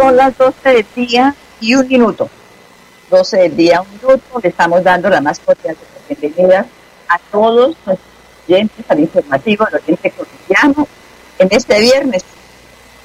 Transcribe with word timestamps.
Son 0.00 0.16
las 0.16 0.38
12 0.38 0.54
del 0.70 0.86
día 0.96 1.34
y 1.60 1.74
un 1.74 1.86
minuto. 1.86 2.30
12 3.10 3.36
del 3.36 3.54
día, 3.54 3.82
un 3.82 3.88
minuto. 3.90 4.40
Le 4.42 4.48
estamos 4.48 4.82
dando 4.82 5.10
la 5.10 5.20
más 5.20 5.38
cordial 5.40 5.76
bienvenida 6.08 6.64
a 7.06 7.18
todos 7.30 7.76
nuestros 7.84 7.98
oyentes 8.48 8.86
al 8.88 9.00
informativo 9.00 9.66
del 9.66 9.74
Oriente 9.82 10.10
Colombiano. 10.12 10.88
En 11.38 11.48
este 11.50 11.80
viernes 11.80 12.24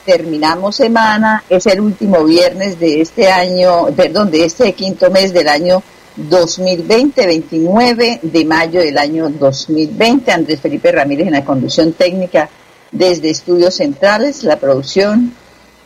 terminamos 0.06 0.78
semana, 0.78 1.44
es 1.50 1.66
el 1.66 1.82
último 1.82 2.24
viernes 2.24 2.80
de 2.80 3.02
este 3.02 3.30
año, 3.30 3.88
perdón, 3.88 4.32
de 4.32 4.46
este 4.46 4.72
quinto 4.72 5.12
mes 5.12 5.34
del 5.34 5.50
año 5.50 5.84
2020, 6.16 7.28
29 7.28 8.20
de 8.22 8.46
mayo 8.46 8.80
del 8.80 8.98
año 8.98 9.30
2020. 9.30 10.32
Andrés 10.32 10.62
Felipe 10.62 10.94
Ramírez 10.94 11.28
en 11.28 11.34
la 11.34 11.44
conducción 11.44 11.92
técnica 11.92 12.50
desde 12.94 13.32
Estudios 13.32 13.76
Centrales, 13.76 14.46
la 14.46 14.56
producción 14.56 15.34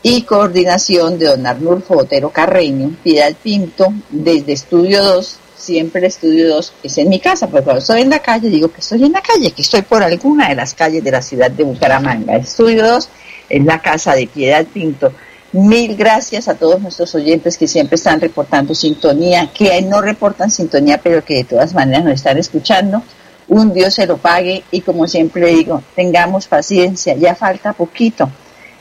y 0.01 0.21
coordinación 0.21 1.19
de 1.19 1.27
don 1.27 1.45
Arnulfo 1.45 1.97
Otero 1.97 2.29
Carreño, 2.29 2.95
Piedad 3.03 3.33
Pinto, 3.41 3.93
desde 4.09 4.53
Estudio 4.53 5.03
2, 5.03 5.37
siempre 5.57 6.07
Estudio 6.07 6.47
2 6.55 6.73
es 6.83 6.97
en 6.97 7.09
mi 7.09 7.19
casa, 7.19 7.47
porque 7.47 7.65
cuando 7.65 7.79
estoy 7.79 8.01
en 8.01 8.09
la 8.09 8.19
calle 8.19 8.49
digo 8.49 8.71
que 8.71 8.79
estoy 8.79 9.03
en 9.03 9.11
la 9.11 9.21
calle, 9.21 9.51
que 9.51 9.61
estoy 9.61 9.81
por 9.81 10.01
alguna 10.01 10.49
de 10.49 10.55
las 10.55 10.73
calles 10.73 11.03
de 11.03 11.11
la 11.11 11.21
ciudad 11.21 11.51
de 11.51 11.63
Bucaramanga. 11.63 12.37
Estudio 12.37 12.87
2 12.87 13.09
es 13.49 13.65
la 13.65 13.81
casa 13.81 14.13
de 14.15 14.27
Piedad 14.27 14.65
Pinto. 14.65 15.11
Mil 15.51 15.95
gracias 15.97 16.47
a 16.47 16.55
todos 16.55 16.79
nuestros 16.79 17.13
oyentes 17.15 17.57
que 17.57 17.67
siempre 17.67 17.95
están 17.95 18.21
reportando 18.21 18.73
sintonía, 18.75 19.49
que 19.53 19.81
no 19.81 19.99
reportan 19.99 20.49
sintonía, 20.49 20.99
pero 21.01 21.25
que 21.25 21.37
de 21.37 21.43
todas 21.43 21.73
maneras 21.73 22.05
nos 22.05 22.13
están 22.13 22.37
escuchando. 22.37 23.01
Un 23.49 23.73
Dios 23.73 23.95
se 23.95 24.05
lo 24.05 24.17
pague 24.17 24.63
y 24.71 24.81
como 24.81 25.07
siempre 25.07 25.47
digo, 25.47 25.83
tengamos 25.95 26.47
paciencia, 26.47 27.15
ya 27.15 27.33
falta 27.35 27.73
poquito 27.73 28.29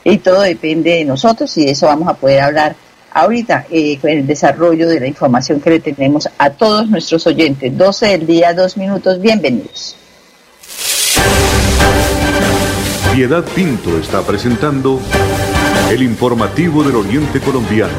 y 0.03 0.17
todo 0.17 0.41
depende 0.41 0.91
de 0.91 1.05
nosotros 1.05 1.55
y 1.57 1.65
de 1.65 1.71
eso 1.71 1.87
vamos 1.87 2.07
a 2.07 2.13
poder 2.13 2.41
hablar 2.41 2.75
ahorita 3.11 3.65
eh, 3.69 3.97
con 3.99 4.09
el 4.09 4.25
desarrollo 4.25 4.87
de 4.87 4.99
la 4.99 5.07
información 5.07 5.59
que 5.59 5.71
le 5.71 5.79
tenemos 5.79 6.29
a 6.37 6.49
todos 6.51 6.87
nuestros 6.89 7.25
oyentes. 7.27 7.75
12 7.77 8.07
del 8.07 8.27
día, 8.27 8.53
dos 8.53 8.77
minutos, 8.77 9.19
bienvenidos. 9.19 9.95
Piedad 13.13 13.43
Pinto 13.55 13.97
está 13.97 14.21
presentando 14.21 14.99
el 15.89 16.03
informativo 16.03 16.83
del 16.83 16.95
Oriente 16.95 17.39
Colombiano. 17.39 17.93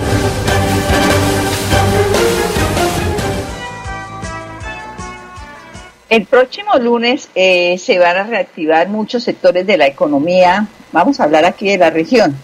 El 6.09 6.27
próximo 6.27 6.75
lunes 6.77 7.29
eh, 7.35 7.79
se 7.79 7.99
van 7.99 8.17
a 8.17 8.23
reactivar 8.25 8.89
muchos 8.89 9.23
sectores 9.23 9.67
de 9.67 9.77
la 9.77 9.87
economía. 9.87 10.67
Vamos 10.93 11.21
a 11.21 11.25
hablar 11.25 11.45
aquí 11.45 11.69
de 11.69 11.79
la 11.79 11.91
región. 11.91 12.37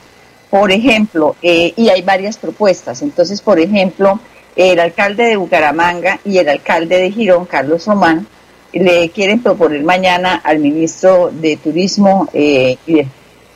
Por 0.50 0.70
ejemplo, 0.70 1.36
eh, 1.42 1.72
y 1.76 1.88
hay 1.88 2.02
varias 2.02 2.36
propuestas. 2.36 3.02
Entonces, 3.02 3.40
por 3.40 3.58
ejemplo, 3.58 4.20
el 4.54 4.78
alcalde 4.80 5.24
de 5.24 5.36
Bucaramanga 5.36 6.20
y 6.24 6.38
el 6.38 6.48
alcalde 6.48 6.98
de 6.98 7.10
Girón, 7.10 7.46
Carlos 7.46 7.86
Román, 7.86 8.26
le 8.72 9.10
quieren 9.10 9.42
proponer 9.42 9.82
mañana 9.82 10.40
al 10.44 10.58
ministro 10.58 11.30
de 11.32 11.56
Turismo 11.56 12.28
eh, 12.32 12.76
y 12.86 12.94
de 12.94 13.08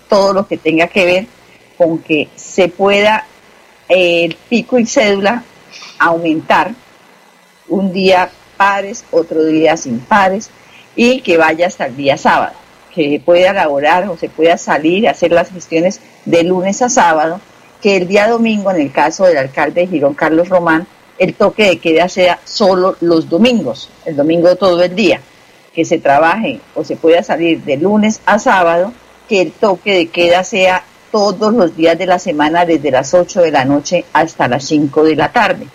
todo 0.09 0.33
lo 0.33 0.47
que 0.47 0.57
tenga 0.57 0.89
que 0.89 1.05
ver 1.05 1.27
con 1.77 1.99
que 1.99 2.29
se 2.35 2.69
pueda 2.69 3.27
el 3.89 4.37
pico 4.49 4.79
y 4.79 4.87
cédula 4.87 5.43
aumentar 5.99 6.73
un 7.69 7.93
día 7.93 8.31
pares, 8.57 9.05
otro 9.11 9.45
día 9.45 9.77
sin 9.77 10.01
pares, 10.01 10.51
y 10.95 11.21
que 11.23 11.37
vaya 11.37 11.67
hasta 11.67 11.87
el 11.87 11.97
día 11.97 12.17
sábado, 12.17 12.53
que 12.95 13.21
pueda 13.25 13.53
laborar 13.53 14.09
o 14.09 14.17
se 14.17 14.29
pueda 14.29 14.59
salir 14.59 15.09
a 15.09 15.13
hacer 15.13 15.33
las 15.33 15.51
gestiones 15.51 16.01
de 16.25 16.43
lunes 16.43 16.83
a 16.83 16.89
sábado, 16.89 17.41
que 17.81 17.97
el 17.97 18.09
día 18.09 18.29
domingo, 18.29 18.71
en 18.71 18.81
el 18.81 18.93
caso 18.93 19.25
del 19.25 19.39
alcalde 19.39 19.83
de 19.83 19.87
Girón, 19.87 20.15
Carlos 20.15 20.49
Román, 20.49 20.87
el 21.19 21.35
toque 21.35 21.65
de 21.65 21.79
queda 21.79 22.09
sea 22.09 22.39
solo 22.45 22.97
los 23.01 23.29
domingos, 23.29 23.91
el 24.05 24.17
domingo 24.17 24.55
todo 24.57 24.83
el 24.83 24.95
día, 24.95 25.21
que 25.75 25.85
se 25.85 25.99
trabaje 25.99 26.61
o 26.75 26.85
se 26.85 26.97
pueda 26.97 27.23
salir 27.23 27.63
de 27.63 27.77
lunes 27.77 28.21
a 28.27 28.39
sábado, 28.39 28.93
que 29.29 29.43
el 29.43 29.53
toque 29.53 29.95
de 29.95 30.07
queda 30.09 30.45
sea 30.45 30.85
todos 31.13 31.53
los 31.53 31.77
días 31.77 31.99
de 31.99 32.07
la 32.07 32.19
semana 32.19 32.65
desde 32.65 32.91
las 32.91 33.15
8 33.15 33.43
de 33.43 33.51
la 33.51 33.65
noche 33.65 34.05
hasta 34.13 34.49
las 34.49 34.65
5 34.65 35.05
de 35.05 35.17
la 35.17 35.33
tarde 35.33 35.67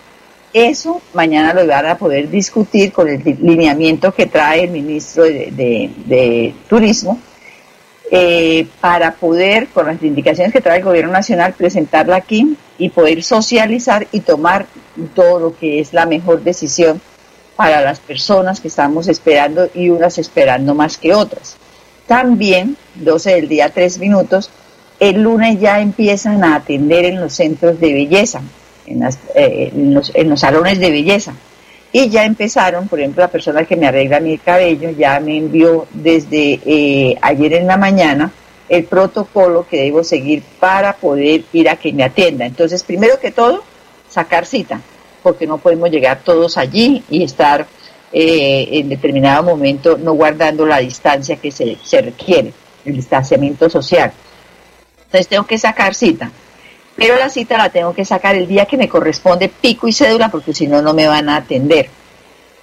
eso 0.56 1.02
mañana 1.14 1.54
lo 1.54 1.68
van 1.68 1.86
a 1.86 1.98
poder 1.98 2.30
discutir 2.30 2.94
con 2.94 3.10
el 3.10 3.22
lineamiento 3.42 4.14
que 4.14 4.26
trae 4.26 4.64
el 4.64 4.72
ministro 4.72 5.24
de, 5.26 6.54
Turismo 6.70 7.20
eh, 8.10 8.66
para 8.80 9.16
poder, 9.16 9.68
con 9.68 9.88
las 9.88 10.02
indicaciones 10.02 10.54
que 10.54 10.62
trae 10.62 10.78
el 10.78 10.86
Gobierno 10.86 11.12
Nacional, 11.12 11.54
presentarla 11.58 12.16
aquí 12.16 12.56
y 12.78 12.88
poder 12.88 13.22
socializar 13.22 14.08
y 14.14 14.22
tomar 14.22 14.66
todo 15.14 15.40
lo 15.40 15.58
que 15.58 15.82
es 15.82 15.92
la 15.92 16.06
mejor 16.06 16.42
decisión 16.42 17.02
para 17.58 17.82
las 17.82 18.00
personas 18.00 18.62
que 18.62 18.70
estamos 18.70 19.10
esperando 19.10 19.70
y 19.74 19.90
unas 19.90 20.18
esperando 20.18 20.74
más 20.74 20.98
que 20.98 21.14
otras. 21.14 21.58
También, 22.08 22.78
12 22.96 23.36
del 23.36 23.50
día, 23.50 23.72
3 23.72 24.00
minutos, 24.00 24.50
el 25.02 25.22
lunes 25.22 25.60
ya 25.60 25.82
empiezan 25.82 26.46
a 26.46 26.56
atender 26.56 27.04
en 27.04 27.20
los 27.20 27.34
centros 27.34 27.78
de 27.82 27.92
belleza 27.92 28.42
eh, 28.88 29.72
en, 29.74 30.30
los, 30.30 30.40
salones 30.40 30.80
de 30.80 30.92
belleza. 30.92 31.34
Y 31.92 32.10
ya 32.10 32.26
empezaron, 32.26 32.88
por 32.88 33.00
ejemplo, 33.00 33.24
la 33.24 33.30
persona 33.30 33.64
que 33.64 33.76
me 33.76 33.88
arregla 33.88 34.20
mi 34.20 34.38
cabello 34.38 34.92
ya 34.92 35.20
me 35.20 35.38
envió 35.38 35.88
desde 35.94 36.60
eh, 36.66 37.16
ayer 37.22 37.54
en 37.54 37.68
la 37.68 37.78
mañana 37.78 38.32
el 38.68 38.84
protocolo 38.84 39.66
que 39.68 39.82
debo 39.82 40.04
seguir 40.04 40.44
para 40.60 40.94
poder 40.94 41.44
ir 41.54 41.70
a 41.70 41.78
que 41.78 41.94
me 41.94 42.04
atienda. 42.04 42.46
Entonces, 42.46 42.84
primero 42.84 43.20
que 43.20 43.32
todo, 43.32 43.64
sacar 44.10 44.46
cita, 44.46 44.82
porque 45.24 45.48
no 45.48 45.58
podemos 45.58 45.90
llegar 45.90 46.22
todos 46.24 46.58
allí 46.58 47.04
y 47.10 47.24
estar 47.24 47.66
eh, 48.12 48.68
en 48.72 48.90
determinado 48.90 49.44
momento 49.44 49.98
no 49.98 50.14
guardando 50.14 50.66
la 50.66 50.80
distancia 50.80 51.38
que 51.38 51.52
se, 51.52 51.78
se 51.84 52.02
requiere, 52.02 52.54
el 52.84 52.96
distanciamiento 52.96 53.70
social. 53.70 54.12
Entonces, 55.06 55.28
tengo 55.28 55.46
que 55.46 55.58
sacar 55.58 55.96
cita 55.96 56.30
pero 56.96 57.18
la 57.18 57.30
cita 57.30 57.58
la 57.58 57.70
tengo 57.70 57.94
que 57.94 58.06
sacar 58.06 58.36
el 58.36 58.48
día 58.48 58.66
que 58.66 58.78
me 58.78 58.88
corresponde 58.88 59.50
pico 59.50 59.88
y 59.88 59.94
cédula 59.94 60.30
porque 60.30 60.54
si 60.54 60.68
no, 60.68 60.82
no 60.82 60.94
me 60.94 61.08
van 61.08 61.30
a 61.30 61.38
atender. 61.38 61.90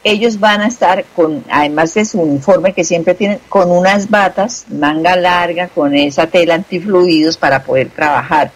Ellos 0.05 0.41
van 0.41 0.63
a 0.63 0.67
estar 0.67 1.05
con, 1.15 1.45
además 1.49 1.95
de 1.95 2.05
su 2.05 2.21
uniforme 2.21 2.73
que 2.73 2.83
siempre 2.83 3.15
tienen, 3.15 3.39
con 3.49 3.71
unas 3.71 4.11
batas, 4.11 4.65
manga 4.69 5.15
larga, 5.17 5.69
con 5.69 5.95
esa 5.95 6.27
tela 6.27 6.55
antifluidos 6.55 7.37
para 7.37 7.63
poder 7.63 7.91
trabajar. 7.91 8.51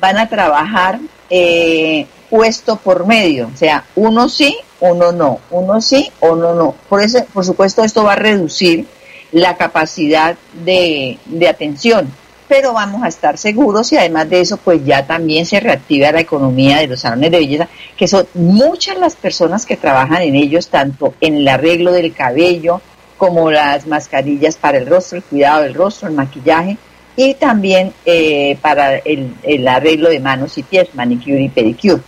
Van 0.00 0.16
a 0.16 0.28
trabajar 0.28 1.00
eh, 1.28 2.06
puesto 2.30 2.76
por 2.76 3.06
medio, 3.06 3.50
o 3.52 3.56
sea, 3.56 3.84
uno 3.94 4.28
sí, 4.28 4.56
uno 4.80 5.12
no, 5.12 5.40
uno 5.50 5.80
sí, 5.80 6.10
uno 6.20 6.54
no. 6.54 6.74
Por, 6.88 7.02
eso, 7.02 7.24
por 7.32 7.44
supuesto, 7.44 7.82
esto 7.82 8.04
va 8.04 8.12
a 8.12 8.16
reducir 8.16 8.86
la 9.32 9.56
capacidad 9.56 10.36
de, 10.64 11.18
de 11.26 11.48
atención 11.48 12.10
pero 12.48 12.72
vamos 12.72 13.02
a 13.02 13.08
estar 13.08 13.38
seguros 13.38 13.92
y 13.92 13.96
además 13.96 14.28
de 14.30 14.40
eso, 14.40 14.56
pues 14.56 14.84
ya 14.84 15.06
también 15.06 15.46
se 15.46 15.60
reactiva 15.60 16.12
la 16.12 16.20
economía 16.20 16.78
de 16.78 16.86
los 16.86 17.00
salones 17.00 17.30
de 17.30 17.38
belleza, 17.38 17.68
que 17.96 18.06
son 18.06 18.26
muchas 18.34 18.98
las 18.98 19.16
personas 19.16 19.66
que 19.66 19.76
trabajan 19.76 20.22
en 20.22 20.36
ellos, 20.36 20.68
tanto 20.68 21.14
en 21.20 21.36
el 21.36 21.48
arreglo 21.48 21.92
del 21.92 22.12
cabello 22.14 22.80
como 23.16 23.50
las 23.50 23.86
mascarillas 23.86 24.56
para 24.56 24.78
el 24.78 24.86
rostro, 24.86 25.18
el 25.18 25.24
cuidado 25.24 25.62
del 25.62 25.74
rostro, 25.74 26.08
el 26.08 26.14
maquillaje 26.14 26.76
y 27.16 27.34
también 27.34 27.92
eh, 28.04 28.58
para 28.60 28.98
el, 28.98 29.34
el 29.42 29.66
arreglo 29.66 30.10
de 30.10 30.20
manos 30.20 30.58
y 30.58 30.62
pies, 30.62 30.94
manicure 30.94 31.40
y 31.40 31.48
pedicure. 31.48 32.02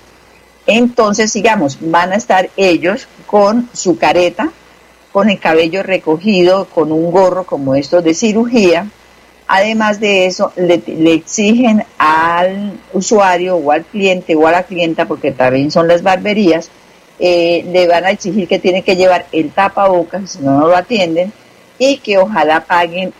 Entonces, 0.67 1.32
digamos, 1.32 1.79
van 1.81 2.12
a 2.12 2.17
estar 2.17 2.50
ellos 2.58 3.08
con 3.26 3.70
su 3.73 3.96
careta, 3.96 4.50
con 5.11 5.31
el 5.31 5.40
cabello 5.40 5.82
recogido, 5.82 6.67
con 6.67 6.93
un 6.93 7.11
gorro 7.11 7.44
como 7.44 7.75
estos 7.75 8.05
de 8.05 8.12
cirugía, 8.12 8.87
Además 9.50 9.99
de 9.99 10.27
eso, 10.27 10.53
le, 10.56 10.83
exigen 11.15 11.83
al 11.97 12.79
usuario 12.93 13.56
o 13.56 13.73
al 13.73 13.83
cliente 13.83 14.37
o 14.37 14.47
a 14.47 14.53
la 14.53 14.65
clienta, 14.65 15.09
porque 15.09 15.33
también 15.33 15.71
son 15.71 15.89
las 15.89 16.03
barberías, 16.03 16.71
eh, 17.19 17.65
le 17.73 17.89
van 17.89 18.05
a 18.05 18.11
exigir 18.11 18.47
que 18.47 18.59
tiene 18.59 18.83
que 18.83 18.95
llevar 18.95 19.25
el 19.33 19.50
tapabocas, 19.50 20.33
si 20.33 20.41
no, 20.41 20.61
no 20.61 20.69
lo 20.69 20.77
atienden, 20.77 21.33
y 21.79 21.97
que 21.97 22.19
ojalá 22.19 22.65
paguen 22.65 23.15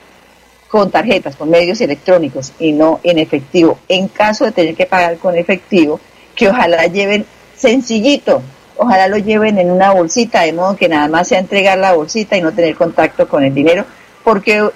con 0.69 0.91
tarjetas, 0.91 1.35
con 1.35 1.49
medios 1.49 1.81
electrónicos 1.81 2.53
y 2.59 2.73
no 2.73 3.01
en 3.03 3.19
efectivo. 3.19 3.79
En 3.89 4.09
caso 4.09 4.45
de 4.45 4.53
tener 4.53 4.75
que 4.75 4.85
pagar 4.85 5.17
con 5.17 5.35
efectivo, 5.35 5.99
que 6.35 6.51
ojalá 6.51 6.85
lleven 6.87 7.25
sencillito, 7.57 8.43
ojalá 8.77 9.09
lo 9.09 9.17
lleven 9.17 9.59
en 9.59 9.71
una 9.71 9.93
bolsita, 9.93 10.43
de 10.43 10.53
modo 10.53 10.77
que 10.77 10.91
nada 10.91 11.09
más 11.09 11.29
sea 11.29 11.39
entregar 11.39 11.79
la 11.79 11.95
bolsita 11.95 12.37
y 12.37 12.43
no 12.43 12.53
tener 12.53 12.77
contacto 12.77 13.27
con 13.27 13.43
el 13.45 13.55
dinero, 13.55 13.87
porque 14.23 14.69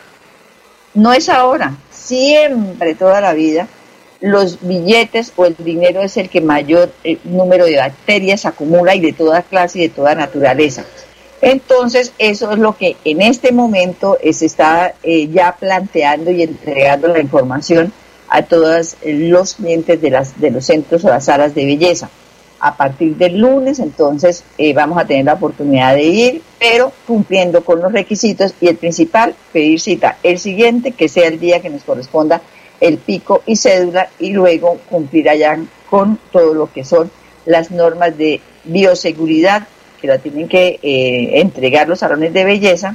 no 0.95 1.13
es 1.13 1.29
ahora, 1.29 1.77
siempre, 1.91 2.95
toda 2.95 3.21
la 3.21 3.33
vida, 3.33 3.69
los 4.21 4.59
billetes 4.61 5.33
o 5.37 5.47
el 5.47 5.57
dinero 5.59 6.01
es 6.01 6.17
el 6.17 6.29
que 6.29 6.41
mayor 6.41 6.93
eh, 7.03 7.19
número 7.25 7.65
de 7.65 7.77
bacterias 7.77 8.47
acumula 8.47 8.95
y 8.95 9.01
de 9.01 9.13
toda 9.13 9.43
clase 9.43 9.79
y 9.79 9.83
de 9.83 9.89
toda 9.89 10.15
naturaleza. 10.15 10.85
Entonces, 11.41 12.13
eso 12.19 12.53
es 12.53 12.59
lo 12.59 12.77
que 12.77 12.97
en 13.05 13.21
este 13.21 13.51
momento 13.51 14.17
se 14.33 14.47
está 14.47 14.95
eh, 15.03 15.29
ya 15.29 15.57
planteando 15.59 16.31
y 16.31 16.43
entregando 16.45 17.09
la 17.09 17.19
información 17.19 17.93
a 18.29 18.43
todos 18.43 18.97
los 19.05 19.55
clientes 19.55 20.01
de, 20.01 20.11
las, 20.11 20.41
de 20.41 20.53
los 20.53 20.65
centros 20.65 21.05
o 21.05 21.09
las 21.09 21.25
salas 21.25 21.55
de 21.55 21.67
belleza. 21.67 22.09
A 22.65 22.77
partir 22.77 23.17
del 23.17 23.39
lunes, 23.39 23.81
entonces, 23.81 24.45
eh, 24.57 24.73
vamos 24.73 24.97
a 24.97 25.05
tener 25.05 25.25
la 25.25 25.35
oportunidad 25.35 25.97
de 25.97 26.05
ir, 26.05 26.43
pero 26.61 26.93
cumpliendo 27.09 27.65
con 27.65 27.81
los 27.81 27.91
requisitos 27.91 28.55
y 28.61 28.69
el 28.69 28.77
principal, 28.77 29.35
pedir 29.53 29.81
cita 29.81 30.19
el 30.23 30.39
siguiente, 30.39 30.93
que 30.93 31.09
sea 31.09 31.27
el 31.27 31.41
día 31.41 31.61
que 31.61 31.71
nos 31.71 31.83
corresponda 31.83 32.41
el 32.81 32.99
pico 32.99 33.43
y 33.47 33.57
cédula, 33.57 34.11
y 34.21 34.31
luego 34.31 34.79
cumplir 34.89 35.29
allá 35.29 35.59
con 35.91 36.21
todo 36.31 36.55
lo 36.55 36.73
que 36.73 36.85
son 36.85 37.11
las 37.47 37.73
normas 37.73 38.17
de 38.17 38.41
bioseguridad 38.63 39.67
que 40.01 40.07
la 40.07 40.19
tienen 40.19 40.49
que 40.49 40.79
eh, 40.83 41.41
entregar 41.41 41.89
los 41.89 41.99
salones 41.99 42.33
de 42.33 42.45
belleza. 42.45 42.95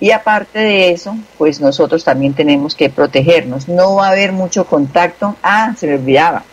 Y 0.00 0.10
aparte 0.10 0.58
de 0.58 0.90
eso, 0.90 1.16
pues 1.38 1.60
nosotros 1.60 2.02
también 2.02 2.34
tenemos 2.34 2.74
que 2.74 2.90
protegernos. 2.90 3.68
No 3.68 3.94
va 3.94 4.08
a 4.08 4.10
haber 4.10 4.32
mucho 4.32 4.66
contacto. 4.66 5.36
Ah, 5.44 5.74
se 5.78 5.86
me 5.86 5.94
olvidaba. 5.94 6.44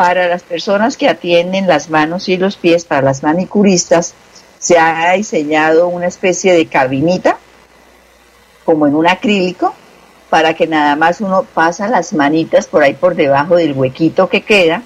Para 0.00 0.28
las 0.28 0.42
personas 0.42 0.96
que 0.96 1.10
atienden 1.10 1.66
las 1.66 1.90
manos 1.90 2.30
y 2.30 2.38
los 2.38 2.56
pies, 2.56 2.86
para 2.86 3.02
las 3.02 3.22
manicuristas, 3.22 4.14
se 4.58 4.78
ha 4.78 5.12
diseñado 5.12 5.88
una 5.88 6.06
especie 6.06 6.54
de 6.54 6.64
cabinita, 6.64 7.36
como 8.64 8.86
en 8.86 8.94
un 8.94 9.06
acrílico, 9.06 9.74
para 10.30 10.54
que 10.54 10.66
nada 10.66 10.96
más 10.96 11.20
uno 11.20 11.42
pasa 11.52 11.86
las 11.86 12.14
manitas 12.14 12.66
por 12.66 12.82
ahí 12.82 12.94
por 12.94 13.14
debajo 13.14 13.56
del 13.56 13.74
huequito 13.74 14.30
que 14.30 14.40
queda 14.40 14.80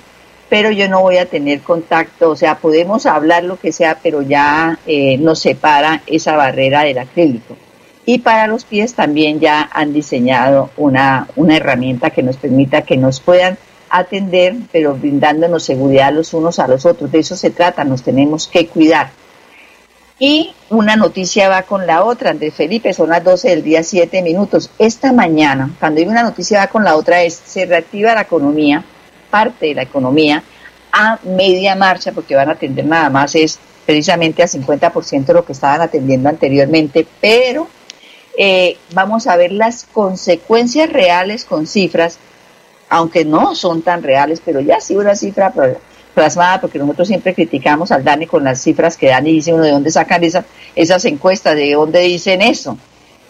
pero 0.49 0.73
yo 0.73 0.89
no 0.89 1.01
voy 1.01 1.19
a 1.19 1.27
tener 1.27 1.61
contacto, 1.61 2.31
o 2.31 2.37
sea, 2.37 2.59
podemos 2.59 3.07
hablar 3.07 3.45
lo 3.45 3.57
que 3.57 3.71
sea, 3.71 3.99
pero 4.03 4.21
ya 4.21 4.81
eh, 4.85 5.17
nos 5.19 5.39
separa 5.39 6.03
esa 6.09 6.35
barrera 6.37 6.83
del 6.83 6.99
acrílico. 6.99 7.57
Y 8.05 8.19
para 8.19 8.49
los 8.49 8.65
pies 8.65 8.95
también 8.95 9.39
ya 9.39 9.71
han 9.73 9.93
diseñado 9.93 10.71
una, 10.77 11.29
una 11.37 11.57
herramienta 11.57 12.11
que 12.11 12.25
nos 12.25 12.37
permita 12.37 12.83
que 12.83 12.97
nos 12.97 13.21
puedan 13.21 13.57
atender, 13.99 14.57
pero 14.73 14.95
brindándonos 14.95 15.65
seguridad 15.65 16.13
los 16.13 16.35
unos 16.35 16.59
a 16.59 16.69
los 16.69 16.85
otros. 16.87 17.11
De 17.13 17.21
eso 17.21 17.37
se 17.37 17.51
trata, 17.51 17.85
nos 17.85 18.03
tenemos 18.03 18.49
que 18.49 18.67
cuidar. 18.67 19.11
Y 20.19 20.55
una 20.71 20.97
noticia 20.97 21.49
va 21.49 21.63
con 21.63 21.87
la 21.87 22.05
otra, 22.05 22.31
Andrés 22.31 22.55
Felipe, 22.55 22.93
son 22.93 23.11
las 23.11 23.25
12 23.25 23.49
del 23.49 23.63
día, 23.65 23.83
7 23.83 24.23
minutos. 24.23 24.71
Esta 24.79 25.13
mañana, 25.13 25.71
cuando 25.81 26.01
hay 26.01 26.07
una 26.07 26.23
noticia 26.23 26.61
va 26.61 26.67
con 26.69 26.85
la 26.85 26.97
otra, 26.97 27.23
es 27.23 27.35
se 27.35 27.67
reactiva 27.67 28.15
la 28.15 28.23
economía 28.23 28.85
parte 29.31 29.67
de 29.67 29.75
la 29.75 29.83
economía 29.83 30.45
a 30.93 31.19
media 31.25 31.75
marcha, 31.75 32.13
porque 32.13 32.37
van 32.37 32.51
a 32.51 32.53
atender 32.53 32.87
nada 32.87 33.11
más 33.11 33.35
es 33.35 33.59
precisamente 33.85 34.45
a 34.45 34.47
50% 34.47 35.25
de 35.25 35.35
lo 35.35 35.45
que 35.45 35.53
estaban 35.53 35.81
atendiendo 35.81 36.29
anteriormente, 36.29 37.05
pero 37.21 37.67
eh, 38.39 38.77
vamos 38.93 39.27
a 39.27 39.37
ver 39.37 39.51
las 39.51 39.85
consecuencias 39.93 40.89
reales 40.89 41.45
con 41.45 41.67
cifras, 41.67 42.19
aunque 42.95 43.25
no 43.25 43.57
son 43.57 43.83
tan 43.83 44.05
reales, 44.05 44.41
pero 44.45 44.61
ya 44.61 44.81
sí 44.81 44.95
una 44.95 45.17
cifra 45.17 45.53
plasmada, 46.15 46.61
porque 46.61 46.79
nosotros 46.79 47.09
siempre 47.09 47.35
criticamos 47.35 47.91
al 47.91 48.05
DANE 48.05 48.29
con 48.29 48.45
las 48.45 48.61
cifras 48.61 48.97
que 48.97 49.09
dan 49.09 49.27
y 49.27 49.33
dice 49.33 49.53
uno 49.53 49.65
de 49.65 49.73
dónde 49.73 49.91
sacan 49.91 50.23
esa, 50.23 50.45
esas 50.77 51.05
encuestas, 51.05 51.57
de 51.57 51.73
dónde 51.73 51.99
dicen 51.99 52.41
eso. 52.41 52.79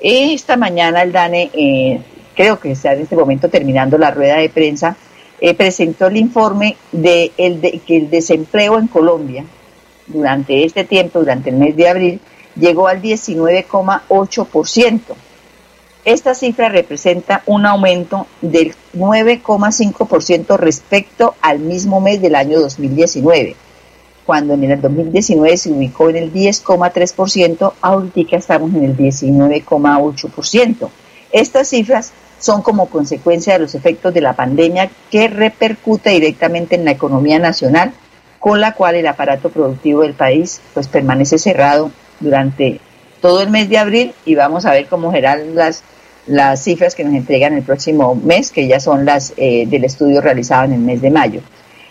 Esta 0.03 0.59
mañana 0.59 1.01
el 1.01 1.13
DANE, 1.13 1.51
eh, 1.55 1.99
creo 2.37 2.61
que 2.61 2.73
está 2.73 2.93
en 2.93 3.01
este 3.01 3.17
momento 3.17 3.49
terminando 3.49 3.97
la 3.97 4.11
rueda 4.11 4.37
de 4.37 4.51
prensa, 4.51 4.99
eh, 5.41 5.55
presentó 5.55 6.09
el 6.09 6.19
informe 6.19 6.77
de, 6.93 7.33
el 7.39 7.63
de 7.63 7.79
que 7.79 7.97
el 7.97 8.11
desempleo 8.11 8.79
en 8.79 8.89
Colombia 8.89 9.47
durante 10.07 10.63
este 10.63 10.85
tiempo, 10.85 11.21
durante 11.21 11.49
el 11.49 11.57
mes 11.57 11.75
de 11.75 11.89
abril, 11.89 12.21
llegó 12.55 12.87
al 12.87 13.01
19,8%. 13.01 15.01
Esta 16.05 16.35
cifra 16.35 16.69
representa 16.69 17.43
un 17.47 17.65
aumento 17.65 18.27
del 18.43 18.75
9,5% 18.95 20.59
respecto 20.59 21.35
al 21.41 21.61
mismo 21.61 21.99
mes 22.03 22.21
del 22.21 22.35
año 22.35 22.61
2019, 22.61 23.57
cuando 24.27 24.53
en 24.53 24.65
el 24.65 24.83
2019 24.83 25.57
se 25.57 25.73
ubicó 25.73 26.11
en 26.11 26.17
el 26.17 26.31
10,3%, 26.31 27.73
ahorita 27.81 28.37
estamos 28.37 28.75
en 28.75 28.85
el 28.85 28.95
19,8%. 28.95 30.89
Estas 31.33 31.69
cifras 31.69 32.13
son 32.39 32.61
como 32.61 32.91
consecuencia 32.91 33.55
de 33.55 33.61
los 33.61 33.75
efectos 33.75 34.13
de 34.13 34.21
la 34.21 34.35
pandemia 34.35 34.91
que 35.11 35.29
repercute 35.29 36.11
directamente 36.11 36.75
en 36.75 36.85
la 36.85 36.91
economía 36.91 37.39
nacional, 37.39 37.95
con 38.39 38.61
la 38.61 38.75
cual 38.75 38.97
el 38.97 39.07
aparato 39.07 39.49
productivo 39.49 40.03
del 40.03 40.13
país 40.13 40.61
pues 40.75 40.87
permanece 40.87 41.39
cerrado 41.39 41.91
durante 42.21 42.79
todo 43.23 43.41
el 43.41 43.49
mes 43.49 43.71
de 43.71 43.79
abril 43.79 44.15
y 44.27 44.35
vamos 44.35 44.67
a 44.67 44.73
ver 44.73 44.87
cómo 44.87 45.11
serán 45.11 45.55
las, 45.55 45.83
las 46.27 46.63
cifras 46.63 46.95
que 46.95 47.05
nos 47.05 47.15
entregan 47.15 47.55
el 47.55 47.63
próximo 47.63 48.15
mes, 48.15 48.51
que 48.51 48.67
ya 48.67 48.81
son 48.81 49.05
las 49.05 49.35
eh, 49.37 49.67
del 49.67 49.85
estudio 49.85 50.21
realizado 50.21 50.65
en 50.65 50.73
el 50.73 50.81
mes 50.81 51.03
de 51.03 51.11
mayo. 51.11 51.41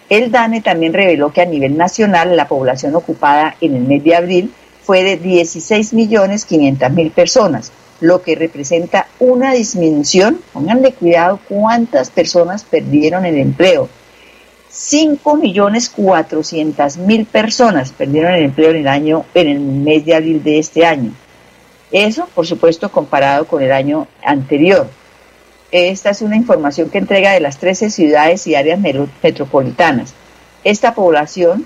El 0.09 0.31
DANE 0.31 0.62
también 0.62 0.94
reveló 0.94 1.31
que 1.31 1.41
a 1.41 1.45
nivel 1.45 1.77
nacional 1.77 2.35
la 2.35 2.47
población 2.47 2.95
ocupada 2.95 3.56
en 3.62 3.75
el 3.75 3.83
mes 3.83 4.03
de 4.03 4.15
abril 4.15 4.51
fue 4.83 5.03
de 5.03 5.21
16.500.000 5.21 7.12
personas, 7.12 7.71
lo 8.01 8.21
que 8.21 8.35
representa 8.35 9.07
una 9.19 9.53
disminución, 9.53 10.41
pónganle 10.51 10.91
cuidado 10.91 11.39
cuántas 11.47 12.09
personas 12.09 12.63
perdieron 12.63 13.25
el 13.25 13.38
empleo. 13.38 13.88
5.400.000 14.71 17.25
personas 17.27 17.91
perdieron 17.91 18.33
el 18.33 18.45
empleo 18.45 18.71
en 18.71 18.77
el 18.77 18.88
año, 18.88 19.25
en 19.33 19.47
el 19.47 19.59
mes 19.59 20.03
de 20.06 20.15
abril 20.15 20.41
de 20.44 20.57
este 20.59 20.86
año. 20.86 21.12
Eso, 21.94 22.28
por 22.34 22.45
supuesto, 22.48 22.92
comparado 22.92 23.45
con 23.45 23.62
el 23.62 23.72
año 23.72 24.07
anterior. 24.25 24.90
Esta 25.72 26.10
es 26.10 26.22
una 26.22 26.36
información 26.36 26.90
que 26.90 26.98
entrega 26.98 27.32
de 27.32 27.39
las 27.39 27.60
13 27.60 27.91
ciudades 27.91 28.46
y 28.48 28.56
áreas 28.56 28.79
metropolitanas. 29.22 30.13
Esta 30.63 30.96
población, 30.96 31.65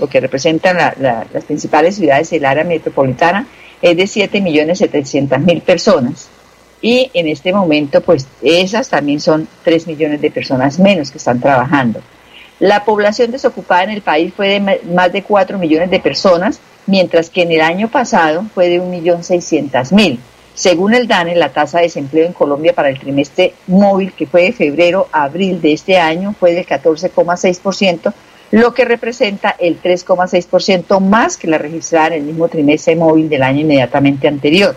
lo 0.00 0.08
que 0.08 0.20
representan 0.20 0.76
las 0.76 1.44
principales 1.44 1.94
ciudades 1.96 2.28
del 2.30 2.44
área 2.44 2.64
metropolitana, 2.64 3.46
es 3.80 3.96
de 3.96 4.04
7.700.000 4.04 5.62
personas. 5.62 6.28
Y 6.82 7.10
en 7.14 7.28
este 7.28 7.52
momento, 7.52 8.00
pues 8.00 8.26
esas 8.42 8.88
también 8.88 9.20
son 9.20 9.46
3 9.64 9.86
millones 9.86 10.20
de 10.20 10.30
personas 10.30 10.78
menos 10.80 11.12
que 11.12 11.18
están 11.18 11.40
trabajando. 11.40 12.00
La 12.58 12.84
población 12.84 13.30
desocupada 13.30 13.84
en 13.84 13.90
el 13.90 14.02
país 14.02 14.34
fue 14.34 14.48
de 14.48 14.80
más 14.92 15.12
de 15.12 15.22
4 15.22 15.58
millones 15.58 15.90
de 15.90 16.00
personas, 16.00 16.60
mientras 16.88 17.30
que 17.30 17.42
en 17.42 17.52
el 17.52 17.60
año 17.60 17.88
pasado 17.88 18.44
fue 18.54 18.68
de 18.68 18.80
1.600.000. 18.80 20.18
Según 20.54 20.94
el 20.94 21.06
DANE, 21.06 21.36
la 21.36 21.50
tasa 21.50 21.78
de 21.78 21.84
desempleo 21.84 22.26
en 22.26 22.32
Colombia 22.32 22.72
para 22.72 22.88
el 22.88 22.98
trimestre 22.98 23.54
móvil, 23.68 24.12
que 24.12 24.26
fue 24.26 24.42
de 24.42 24.52
febrero 24.52 25.06
a 25.12 25.24
abril 25.24 25.60
de 25.60 25.74
este 25.74 25.98
año, 25.98 26.34
fue 26.40 26.54
del 26.54 26.66
14,6%, 26.66 28.12
lo 28.50 28.74
que 28.74 28.84
representa 28.84 29.54
el 29.58 29.80
3,6% 29.80 30.98
más 31.00 31.36
que 31.36 31.46
la 31.46 31.58
registrada 31.58 32.08
en 32.08 32.14
el 32.14 32.22
mismo 32.22 32.48
trimestre 32.48 32.96
móvil 32.96 33.28
del 33.28 33.42
año 33.42 33.60
inmediatamente 33.60 34.26
anterior. 34.26 34.74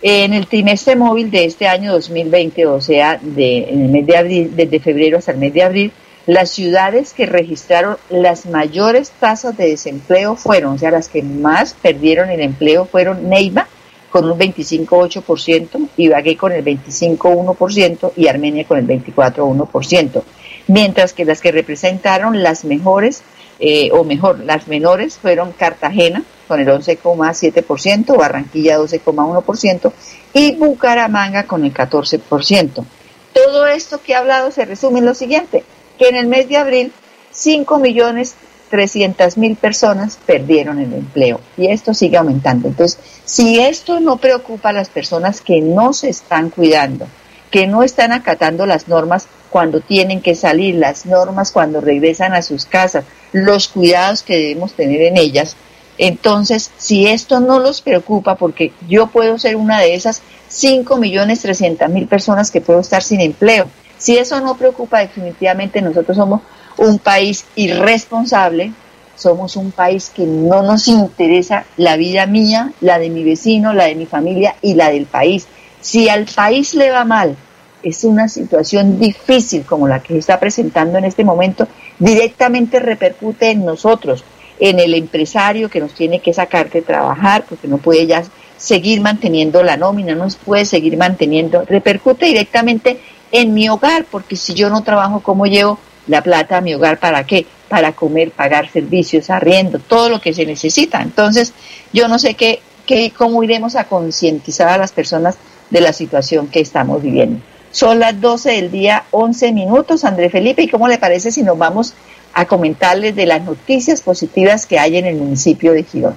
En 0.00 0.32
el 0.32 0.46
trimestre 0.46 0.96
móvil 0.96 1.30
de 1.30 1.44
este 1.44 1.68
año 1.68 1.92
2020, 1.92 2.66
o 2.66 2.80
sea, 2.80 3.20
de, 3.20 3.68
en 3.68 3.82
el 3.82 3.88
mes 3.90 4.06
de 4.06 4.16
abril, 4.16 4.52
desde 4.56 4.80
febrero 4.80 5.18
hasta 5.18 5.32
el 5.32 5.38
mes 5.38 5.52
de 5.52 5.62
abril, 5.62 5.92
las 6.28 6.50
ciudades 6.50 7.12
que 7.12 7.26
registraron 7.26 7.96
las 8.08 8.46
mayores 8.46 9.10
tasas 9.18 9.56
de 9.56 9.70
desempleo 9.70 10.36
fueron, 10.36 10.74
o 10.74 10.78
sea, 10.78 10.92
las 10.92 11.08
que 11.08 11.24
más 11.24 11.74
perdieron 11.74 12.30
el 12.30 12.40
empleo 12.40 12.84
fueron 12.84 13.28
Neiva 13.28 13.66
con 14.10 14.30
un 14.30 14.38
25,8%, 14.38 15.88
Ibagué 15.96 16.36
con 16.36 16.52
el 16.52 16.64
25,1% 16.64 18.12
y 18.14 18.28
Armenia 18.28 18.64
con 18.64 18.78
el 18.78 18.86
24,1% 18.86 20.22
mientras 20.68 21.12
que 21.12 21.24
las 21.24 21.40
que 21.40 21.50
representaron 21.50 22.42
las 22.42 22.64
mejores, 22.64 23.22
eh, 23.58 23.90
o 23.92 24.04
mejor, 24.04 24.38
las 24.44 24.68
menores 24.68 25.18
fueron 25.18 25.52
Cartagena 25.52 26.22
con 26.46 26.60
el 26.60 26.68
11,7%, 26.68 28.16
Barranquilla 28.16 28.78
12,1% 28.78 29.92
y 30.34 30.54
Bucaramanga 30.54 31.44
con 31.44 31.64
el 31.64 31.74
14%. 31.74 32.84
Todo 33.32 33.66
esto 33.66 34.00
que 34.00 34.12
he 34.12 34.14
hablado 34.14 34.50
se 34.50 34.64
resume 34.64 35.00
en 35.00 35.06
lo 35.06 35.14
siguiente, 35.14 35.64
que 35.98 36.08
en 36.08 36.16
el 36.16 36.26
mes 36.26 36.48
de 36.48 36.56
abril 36.56 36.92
5 37.32 37.78
millones 37.78 38.34
300 38.70 39.36
mil 39.38 39.56
personas 39.56 40.18
perdieron 40.26 40.78
el 40.78 40.92
empleo 40.92 41.40
y 41.56 41.68
esto 41.68 41.94
sigue 41.94 42.16
aumentando. 42.16 42.68
Entonces, 42.68 42.98
si 43.24 43.60
esto 43.60 44.00
no 44.00 44.18
preocupa 44.18 44.70
a 44.70 44.74
las 44.74 44.88
personas 44.88 45.40
que 45.40 45.60
no 45.60 45.92
se 45.92 46.10
están 46.10 46.50
cuidando, 46.50 47.06
que 47.50 47.66
no 47.66 47.82
están 47.82 48.12
acatando 48.12 48.66
las 48.66 48.88
normas 48.88 49.26
cuando 49.50 49.80
tienen 49.80 50.20
que 50.20 50.34
salir, 50.34 50.74
las 50.74 51.06
normas 51.06 51.52
cuando 51.52 51.80
regresan 51.80 52.34
a 52.34 52.42
sus 52.42 52.66
casas, 52.66 53.04
los 53.32 53.68
cuidados 53.68 54.22
que 54.22 54.36
debemos 54.36 54.74
tener 54.74 55.00
en 55.02 55.16
ellas. 55.16 55.56
Entonces, 55.96 56.70
si 56.76 57.06
esto 57.06 57.40
no 57.40 57.58
los 57.58 57.80
preocupa, 57.80 58.36
porque 58.36 58.72
yo 58.88 59.08
puedo 59.08 59.38
ser 59.38 59.56
una 59.56 59.80
de 59.80 59.94
esas 59.94 60.22
5 60.48 60.96
millones 60.98 61.40
300 61.40 61.88
mil 61.88 62.06
personas 62.06 62.50
que 62.50 62.60
puedo 62.60 62.80
estar 62.80 63.02
sin 63.02 63.20
empleo, 63.20 63.68
si 63.98 64.16
eso 64.16 64.40
no 64.40 64.56
preocupa, 64.56 65.00
definitivamente 65.00 65.82
nosotros 65.82 66.16
somos 66.16 66.40
un 66.78 66.98
país 66.98 67.44
irresponsable, 67.56 68.72
somos 69.16 69.56
un 69.56 69.72
país 69.72 70.10
que 70.14 70.24
no 70.24 70.62
nos 70.62 70.86
interesa 70.86 71.64
la 71.76 71.96
vida 71.96 72.26
mía, 72.26 72.72
la 72.80 73.00
de 73.00 73.10
mi 73.10 73.24
vecino, 73.24 73.72
la 73.72 73.86
de 73.86 73.96
mi 73.96 74.06
familia 74.06 74.54
y 74.62 74.74
la 74.74 74.90
del 74.90 75.06
país. 75.06 75.48
Si 75.80 76.08
al 76.08 76.26
país 76.26 76.74
le 76.74 76.90
va 76.90 77.04
mal, 77.04 77.36
es 77.82 78.04
una 78.04 78.28
situación 78.28 78.98
difícil 78.98 79.64
como 79.64 79.88
la 79.88 80.00
que 80.00 80.14
se 80.14 80.18
está 80.20 80.38
presentando 80.38 80.98
en 80.98 81.04
este 81.04 81.24
momento, 81.24 81.66
directamente 81.98 82.78
repercute 82.78 83.50
en 83.50 83.64
nosotros, 83.64 84.24
en 84.60 84.78
el 84.78 84.94
empresario 84.94 85.68
que 85.68 85.80
nos 85.80 85.94
tiene 85.94 86.20
que 86.20 86.32
sacar 86.32 86.70
de 86.70 86.82
trabajar 86.82 87.44
porque 87.48 87.68
no 87.68 87.78
puede 87.78 88.06
ya 88.06 88.22
seguir 88.56 89.00
manteniendo 89.00 89.62
la 89.62 89.76
nómina, 89.76 90.14
no 90.14 90.26
puede 90.44 90.64
seguir 90.64 90.96
manteniendo, 90.96 91.64
repercute 91.64 92.26
directamente 92.26 93.00
en 93.32 93.54
mi 93.54 93.68
hogar, 93.68 94.04
porque 94.10 94.36
si 94.36 94.54
yo 94.54 94.70
no 94.70 94.82
trabajo, 94.82 95.20
¿cómo 95.20 95.46
llevo 95.46 95.78
la 96.06 96.22
plata 96.22 96.58
a 96.58 96.60
mi 96.60 96.74
hogar? 96.74 96.98
¿Para 96.98 97.24
qué? 97.24 97.46
Para 97.68 97.92
comer, 97.92 98.30
pagar 98.30 98.70
servicios, 98.70 99.30
arriendo, 99.30 99.78
todo 99.78 100.08
lo 100.08 100.20
que 100.20 100.32
se 100.32 100.46
necesita. 100.46 101.02
Entonces, 101.02 101.52
yo 101.92 102.08
no 102.08 102.18
sé 102.18 102.34
qué, 102.34 102.60
qué 102.86 103.12
cómo 103.16 103.42
iremos 103.42 103.76
a 103.76 103.84
concientizar 103.84 104.68
a 104.68 104.78
las 104.78 104.92
personas 104.92 105.36
de 105.70 105.80
la 105.80 105.92
situación 105.92 106.48
que 106.48 106.60
estamos 106.60 107.02
viviendo. 107.02 107.40
Son 107.70 107.98
las 107.98 108.18
12 108.20 108.52
del 108.52 108.70
día, 108.70 109.04
11 109.10 109.52
minutos, 109.52 110.04
André 110.04 110.30
Felipe, 110.30 110.62
¿y 110.62 110.68
cómo 110.68 110.88
le 110.88 110.98
parece 110.98 111.30
si 111.30 111.42
nos 111.42 111.58
vamos 111.58 111.94
a 112.32 112.46
comentarles 112.46 113.14
de 113.14 113.26
las 113.26 113.42
noticias 113.44 114.00
positivas 114.00 114.66
que 114.66 114.78
hay 114.78 114.96
en 114.96 115.06
el 115.06 115.16
municipio 115.16 115.72
de 115.72 115.82
Girón? 115.84 116.14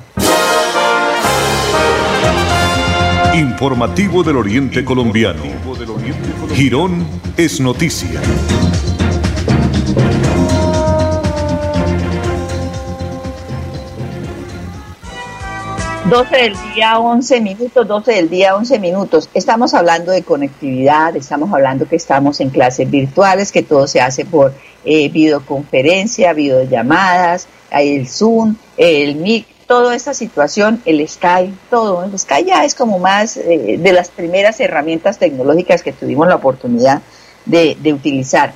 Informativo 3.34 4.24
del 4.24 4.38
Oriente 4.38 4.84
Colombiano. 4.86 5.42
Girón 6.54 7.06
es 7.38 7.60
noticia. 7.60 8.22
12 16.12 16.36
del 16.36 16.56
día, 16.76 17.00
11 17.00 17.40
minutos, 17.40 17.88
12 17.88 18.12
del 18.12 18.30
día, 18.30 18.54
11 18.58 18.80
minutos. 18.80 19.30
Estamos 19.34 19.74
hablando 19.74 20.12
de 20.12 20.24
conectividad, 20.24 21.16
estamos 21.16 21.54
hablando 21.54 21.88
que 21.88 21.96
estamos 21.96 22.42
en 22.42 22.50
clases 22.50 22.92
virtuales, 22.92 23.54
que 23.54 23.64
todo 23.64 23.88
se 23.88 24.02
hace 24.02 24.26
por 24.26 24.54
eh, 24.84 25.08
videoconferencia, 25.08 26.34
videollamadas, 26.34 27.48
el 27.72 28.10
Zoom, 28.10 28.56
el 28.76 29.16
Mic, 29.16 29.46
toda 29.72 29.96
esta 29.96 30.14
situación, 30.14 30.82
el 30.84 31.08
Skype, 31.08 31.54
todo. 31.70 32.04
El 32.04 32.20
Skype 32.20 32.50
ya 32.50 32.66
es 32.66 32.76
como 32.76 33.00
más 33.00 33.38
eh, 33.38 33.78
de 33.80 33.94
las 33.94 34.10
primeras 34.10 34.60
herramientas 34.60 35.18
tecnológicas 35.18 35.82
que 35.82 35.94
tuvimos 35.94 36.28
la 36.28 36.36
oportunidad 36.36 37.02
de, 37.46 37.78
utilizar. 37.94 38.52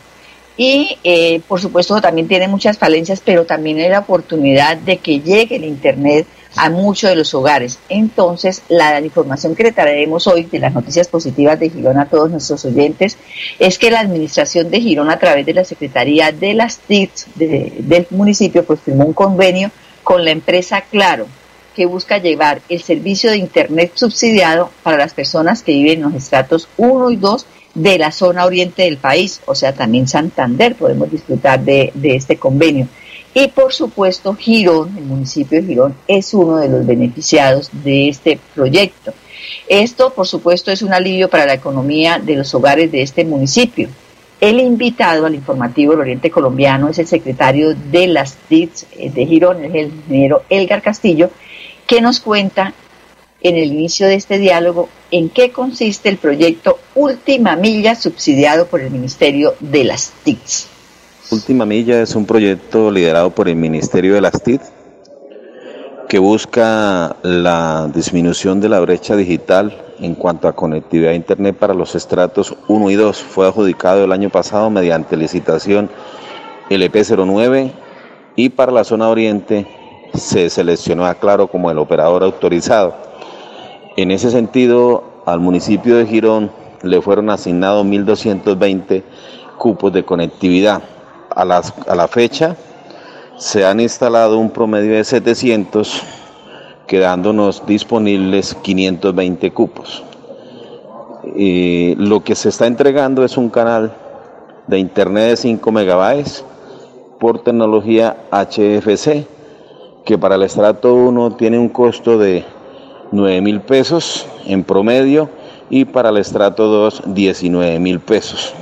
Y 0.57 0.97
eh, 1.05 1.39
por 1.47 1.61
supuesto 1.61 2.01
también 2.01 2.27
tiene 2.27 2.49
muchas 2.49 2.77
falencias, 2.77 3.21
pero 3.23 3.45
también 3.45 3.79
hay 3.79 3.87
la 3.87 3.99
oportunidad 3.99 4.75
de 4.75 4.97
que 4.97 5.21
llegue 5.21 5.55
el 5.55 5.63
Internet 5.63 6.27
a 6.57 6.69
muchos 6.69 7.09
de 7.09 7.15
los 7.15 7.33
hogares. 7.33 7.79
Entonces, 7.87 8.63
la, 8.67 8.99
información 8.99 9.55
que 9.55 9.63
le 9.63 9.71
traeremos 9.71 10.27
hoy 10.27 10.43
de 10.43 10.59
las 10.59 10.73
noticias 10.73 11.07
positivas 11.07 11.57
de 11.57 11.69
Girón 11.69 11.97
a 11.97 12.09
todos 12.09 12.29
nuestros 12.29 12.65
oyentes 12.65 13.17
es 13.57 13.79
que 13.79 13.89
la 13.89 14.01
administración 14.01 14.69
de 14.69 14.81
Girón 14.81 15.09
a 15.09 15.17
través 15.17 15.45
de 15.45 15.53
la 15.53 15.63
Secretaría 15.63 16.33
de 16.33 16.55
las 16.55 16.79
TICs 16.79 17.27
del 17.35 18.05
municipio 18.09 18.65
pues 18.65 18.81
firmó 18.81 19.05
un 19.05 19.13
convenio 19.13 19.71
con 20.05 20.23
la 20.23 20.31
empresa 20.31 20.81
Claro, 20.81 21.27
que 21.75 21.85
busca 21.85 22.19
llevar 22.19 22.61
el 22.69 22.81
servicio 22.81 23.31
de 23.31 23.37
Internet 23.37 23.91
subsidiado 23.95 24.69
para 24.83 24.97
las 24.97 25.13
personas 25.13 25.63
que 25.63 25.73
viven 25.73 25.97
en 25.97 26.03
los 26.03 26.13
estratos 26.13 26.69
1 26.77 27.11
y 27.11 27.15
2 27.17 27.45
de 27.73 27.97
la 27.97 28.11
zona 28.11 28.45
oriente 28.45 28.83
del 28.83 28.97
país, 28.97 29.41
o 29.45 29.55
sea, 29.55 29.73
también 29.73 30.07
Santander 30.07 30.75
podemos 30.75 31.11
disfrutar 31.11 31.59
de, 31.59 31.91
de 31.95 32.15
este 32.15 32.37
convenio. 32.37 32.87
Y 33.33 33.47
por 33.49 33.73
supuesto, 33.73 34.33
Girón, 34.35 34.95
el 34.97 35.05
municipio 35.05 35.59
de 35.59 35.67
Girón, 35.67 35.95
es 36.07 36.33
uno 36.33 36.57
de 36.57 36.69
los 36.69 36.85
beneficiados 36.85 37.69
de 37.83 38.07
este 38.07 38.39
proyecto. 38.53 39.13
Esto, 39.67 40.13
por 40.13 40.27
supuesto, 40.27 40.71
es 40.71 40.83
un 40.83 40.93
alivio 40.93 41.29
para 41.29 41.47
la 41.47 41.55
economía 41.55 42.19
de 42.19 42.35
los 42.35 42.53
hogares 42.53 42.91
de 42.91 43.01
este 43.01 43.25
municipio. 43.25 43.89
El 44.41 44.59
invitado 44.59 45.25
al 45.25 45.35
informativo 45.35 45.93
del 45.93 46.01
Oriente 46.01 46.29
Colombiano 46.29 46.89
es 46.89 46.99
el 46.99 47.07
secretario 47.07 47.73
de 47.73 48.07
las 48.07 48.35
TITS 48.35 48.87
eh, 48.97 49.09
de 49.09 49.25
Girón, 49.25 49.63
el 49.63 49.87
ingeniero 49.87 50.43
Elgar 50.49 50.81
Castillo, 50.81 51.29
que 51.87 52.01
nos 52.01 52.19
cuenta 52.19 52.73
en 53.41 53.55
el 53.55 53.71
inicio 53.71 54.07
de 54.07 54.15
este 54.15 54.37
diálogo 54.37 54.89
en 55.11 55.29
qué 55.29 55.51
consiste 55.51 56.09
el 56.09 56.17
proyecto 56.17 56.79
Última 56.95 57.55
Milla 57.55 57.95
subsidiado 57.95 58.67
por 58.67 58.81
el 58.81 58.91
Ministerio 58.91 59.55
de 59.59 59.83
las 59.83 60.11
TICs. 60.23 60.67
Última 61.31 61.65
Milla 61.65 62.01
es 62.01 62.15
un 62.15 62.25
proyecto 62.25 62.91
liderado 62.91 63.29
por 63.31 63.47
el 63.47 63.55
Ministerio 63.55 64.15
de 64.15 64.21
las 64.21 64.41
TICs 64.41 64.71
que 66.07 66.19
busca 66.19 67.15
la 67.23 67.89
disminución 67.93 68.61
de 68.61 68.69
la 68.69 68.79
brecha 68.79 69.15
digital 69.15 69.75
en 69.99 70.15
cuanto 70.15 70.47
a 70.47 70.55
conectividad 70.55 71.11
a 71.11 71.15
Internet 71.15 71.57
para 71.57 71.73
los 71.73 71.95
estratos 71.95 72.55
1 72.67 72.89
y 72.91 72.95
2. 72.95 73.23
Fue 73.23 73.47
adjudicado 73.47 74.03
el 74.03 74.11
año 74.11 74.29
pasado 74.29 74.69
mediante 74.69 75.17
licitación 75.17 75.89
LP09 76.69 77.71
y 78.35 78.49
para 78.49 78.71
la 78.71 78.83
zona 78.83 79.09
oriente 79.09 79.67
se 80.13 80.49
seleccionó 80.49 81.05
a 81.05 81.15
Claro 81.15 81.47
como 81.47 81.71
el 81.71 81.77
operador 81.77 82.23
autorizado. 82.23 82.95
En 83.97 84.11
ese 84.11 84.29
sentido, 84.29 85.03
al 85.25 85.39
municipio 85.39 85.97
de 85.97 86.05
Girón 86.05 86.51
le 86.83 87.01
fueron 87.01 87.29
asignados 87.29 87.85
1.220 87.85 89.03
cupos 89.57 89.91
de 89.93 90.03
conectividad. 90.03 90.83
A, 91.37 91.41
a 91.41 91.95
la 91.95 92.07
fecha 92.07 92.55
se 93.37 93.65
han 93.65 93.79
instalado 93.79 94.37
un 94.37 94.49
promedio 94.49 94.95
de 94.95 95.03
700 95.03 96.03
quedándonos 96.87 97.65
disponibles 97.65 98.55
520 98.55 99.51
cupos. 99.51 100.03
lo 101.35 102.23
que 102.23 102.35
se 102.35 102.49
está 102.49 102.67
entregando 102.67 103.25
es 103.25 103.35
un 103.35 103.49
canal 103.49 103.93
de 104.67 104.79
internet 104.79 105.31
de 105.31 105.37
5 105.37 105.71
megabytes 105.71 106.45
por 107.19 107.39
tecnología 107.39 108.15
HFC, 108.31 109.25
que 110.05 110.17
para 110.17 110.35
el 110.35 110.43
estrato 110.43 110.93
1 110.93 111.35
tiene 111.35 111.57
un 111.57 111.69
costo 111.69 112.17
de 112.17 112.45
9 113.11 113.41
mil 113.41 113.61
pesos 113.61 114.27
en 114.45 114.63
promedio 114.63 115.29
y 115.69 115.85
para 115.85 116.09
el 116.09 116.17
estrato 116.17 116.67
2 116.67 117.03
19 117.07 117.79
mil 117.79 117.99
pesos. 117.99 118.53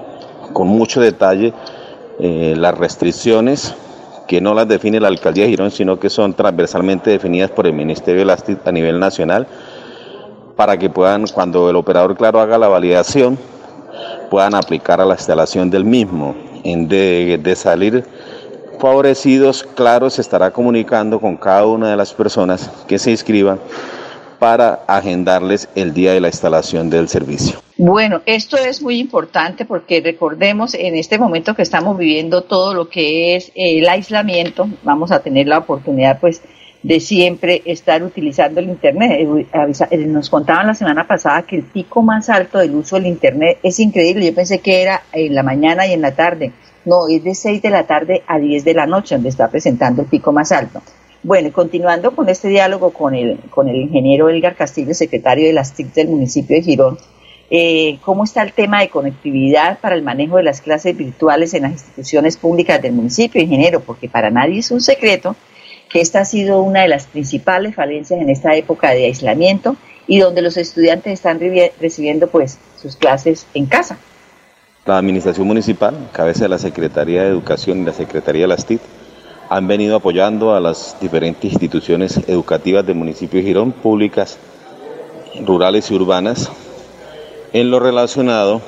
con 0.55 0.69
mucho 0.69 1.03
detalle 1.03 1.53
eh, 2.19 2.55
las 2.57 2.79
restricciones 2.79 3.75
que 4.27 4.41
no 4.41 4.55
las 4.55 4.67
define 4.67 5.01
la 5.01 5.09
alcaldía 5.09 5.45
de 5.45 5.51
Girón, 5.51 5.71
sino 5.71 6.01
que 6.01 6.09
son 6.09 6.33
transversalmente 6.33 7.11
definidas 7.11 7.51
por 7.51 7.67
el 7.67 7.75
Ministerio 7.75 8.21
de 8.21 8.25
las 8.25 8.43
a 8.65 8.73
nivel 8.73 8.99
nacional, 8.99 9.47
para 10.57 10.79
que 10.79 10.89
puedan, 10.89 11.27
cuando 11.27 11.69
el 11.69 11.77
operador 11.77 12.17
claro 12.17 12.41
haga 12.41 12.57
la 12.57 12.69
validación, 12.69 13.39
puedan 14.31 14.55
aplicar 14.55 14.99
a 14.99 15.05
la 15.05 15.13
instalación 15.13 15.69
del 15.69 15.85
mismo, 15.85 16.35
de 16.65 17.55
salir 17.55 18.03
favorecidos, 18.79 19.63
claro, 19.75 20.11
se 20.11 20.21
estará 20.21 20.51
comunicando 20.51 21.21
con 21.21 21.37
cada 21.37 21.67
una 21.67 21.91
de 21.91 21.97
las 21.97 22.15
personas 22.15 22.71
que 22.87 22.99
se 22.99 23.11
inscriban 23.11 23.59
para 24.39 24.81
agendarles 24.87 25.69
el 25.75 25.93
día 25.93 26.13
de 26.13 26.21
la 26.21 26.29
instalación 26.29 26.91
del 26.91 27.09
servicio. 27.09 27.61
Bueno, 27.77 28.23
esto 28.27 28.57
es 28.57 28.83
muy 28.83 28.99
importante 28.99 29.65
porque 29.65 30.01
recordemos 30.01 30.75
en 30.75 30.97
este 30.97 31.19
momento 31.19 31.55
que 31.55 31.63
estamos 31.63 31.97
viviendo 31.99 32.43
todo 32.43 32.75
lo 32.75 32.89
que 32.89 33.37
es 33.37 33.53
el 33.55 33.89
aislamiento, 33.89 34.69
vamos 34.83 35.13
a 35.13 35.21
tener 35.21 35.47
la 35.47 35.59
oportunidad 35.59 36.21
pues 36.21 36.43
de 36.83 37.01
siempre 37.01 37.63
estar 37.65 38.03
utilizando 38.03 38.61
el 38.61 38.69
Internet. 38.69 39.13
Eh, 39.21 39.47
eh, 39.91 39.97
nos 39.99 40.31
contaban 40.31 40.67
la 40.67 40.75
semana 40.75 41.07
pasada 41.07 41.43
que 41.43 41.57
el 41.57 41.63
pico 41.65 42.03
más 42.03 42.29
alto 42.29 42.59
del 42.59 42.75
uso 42.75 42.97
del 42.97 43.07
Internet 43.07 43.59
es 43.63 43.81
increíble. 43.81 44.27
Yo 44.27 44.35
pensé 44.35 44.61
que 44.61 44.83
era 44.83 45.03
en 45.13 45.35
la 45.35 45.43
mañana 45.43 45.87
y 45.87 45.93
en 45.93 46.03
la 46.03 46.15
tarde. 46.15 46.53
No, 46.85 47.09
es 47.09 47.23
de 47.23 47.35
6 47.35 47.61
de 47.61 47.71
la 47.71 47.85
tarde 47.85 48.23
a 48.27 48.39
10 48.39 48.65
de 48.65 48.75
la 48.75 48.87
noche 48.87 49.15
donde 49.15 49.29
está 49.29 49.49
presentando 49.49 50.03
el 50.03 50.09
pico 50.09 50.33
más 50.33 50.53
alto. 50.53 50.81
Bueno, 51.23 51.53
continuando 51.53 52.13
con 52.13 52.29
este 52.29 52.49
diálogo 52.49 52.91
con 52.91 53.15
el, 53.15 53.39
con 53.51 53.69
el 53.69 53.77
ingeniero 53.77 54.29
Elgar 54.29 54.55
Castillo, 54.55 54.95
secretario 54.95 55.49
de 55.49 55.53
las 55.53 55.75
TIC 55.75 55.93
del 55.93 56.09
municipio 56.09 56.57
de 56.57 56.63
Girón, 56.63 56.99
eh, 57.51 57.99
cómo 58.05 58.25
está 58.25 58.43
el 58.43 58.53
tema 58.53 58.81
de 58.81 58.89
conectividad 58.89 59.81
para 59.81 59.97
el 59.97 60.03
manejo 60.03 60.37
de 60.37 60.45
las 60.45 60.61
clases 60.61 60.97
virtuales 60.97 61.55
en 61.55 61.63
las 61.63 61.73
instituciones 61.73 62.37
públicas 62.37 62.81
del 62.81 62.93
municipio, 62.93 63.43
ingeniero, 63.43 63.81
porque 63.81 64.09
para 64.09 64.31
nadie 64.31 64.61
es 64.61 64.71
un 64.71 64.81
secreto 64.81 65.35
que 65.89 66.01
esta 66.01 66.21
ha 66.21 66.25
sido 66.25 66.63
una 66.63 66.83
de 66.83 66.89
las 66.89 67.07
principales 67.07 67.75
falencias 67.75 68.21
en 68.21 68.31
esta 68.31 68.55
época 68.55 68.91
de 68.91 69.07
aislamiento 69.07 69.77
y 70.07 70.19
donde 70.19 70.43
los 70.43 70.57
estudiantes 70.57 71.13
están 71.13 71.41
recibiendo 71.81 72.29
pues 72.29 72.59
sus 72.81 72.97
clases 72.97 73.47
en 73.55 73.67
casa. 73.67 73.99
La 74.87 74.97
administración 74.99 75.47
municipal, 75.47 75.95
cabeza 76.13 76.45
de 76.45 76.49
la 76.49 76.59
Secretaría 76.59 77.23
de 77.23 77.29
Educación 77.29 77.83
y 77.83 77.85
la 77.85 77.93
Secretaría 77.93 78.43
de 78.43 78.49
las 78.49 78.65
TIC, 78.65 78.81
han 79.51 79.67
venido 79.67 79.97
apoyando 79.97 80.55
a 80.55 80.61
las 80.61 80.97
diferentes 81.01 81.53
instituciones 81.53 82.21
educativas 82.27 82.87
del 82.87 82.97
municipio 82.97 83.41
de 83.41 83.47
Girón, 83.47 83.73
públicas, 83.73 84.39
rurales 85.45 85.91
y 85.91 85.95
urbanas, 85.95 86.51
en 87.53 87.71
lo 87.71 87.81
relacionado 87.81 88.61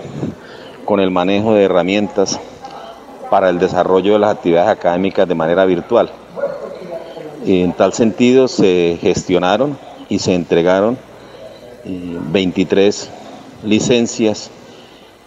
con 0.85 1.01
el 1.01 1.11
manejo 1.11 1.55
de 1.55 1.65
herramientas 1.65 2.41
para 3.31 3.49
el 3.49 3.59
desarrollo 3.59 4.15
de 4.15 4.19
las 4.19 4.37
actividades 4.37 4.71
académicas 4.71 5.29
de 5.29 5.35
manera 5.35 5.65
virtual. 5.65 6.11
En 7.45 7.73
tal 7.73 7.93
sentido 7.93 8.49
se 8.49 8.99
gestionaron 9.01 9.79
y 10.09 10.19
se 10.19 10.35
entregaron 10.35 10.99
23 11.85 13.05
eh, 13.05 13.09
licencias 13.65 14.51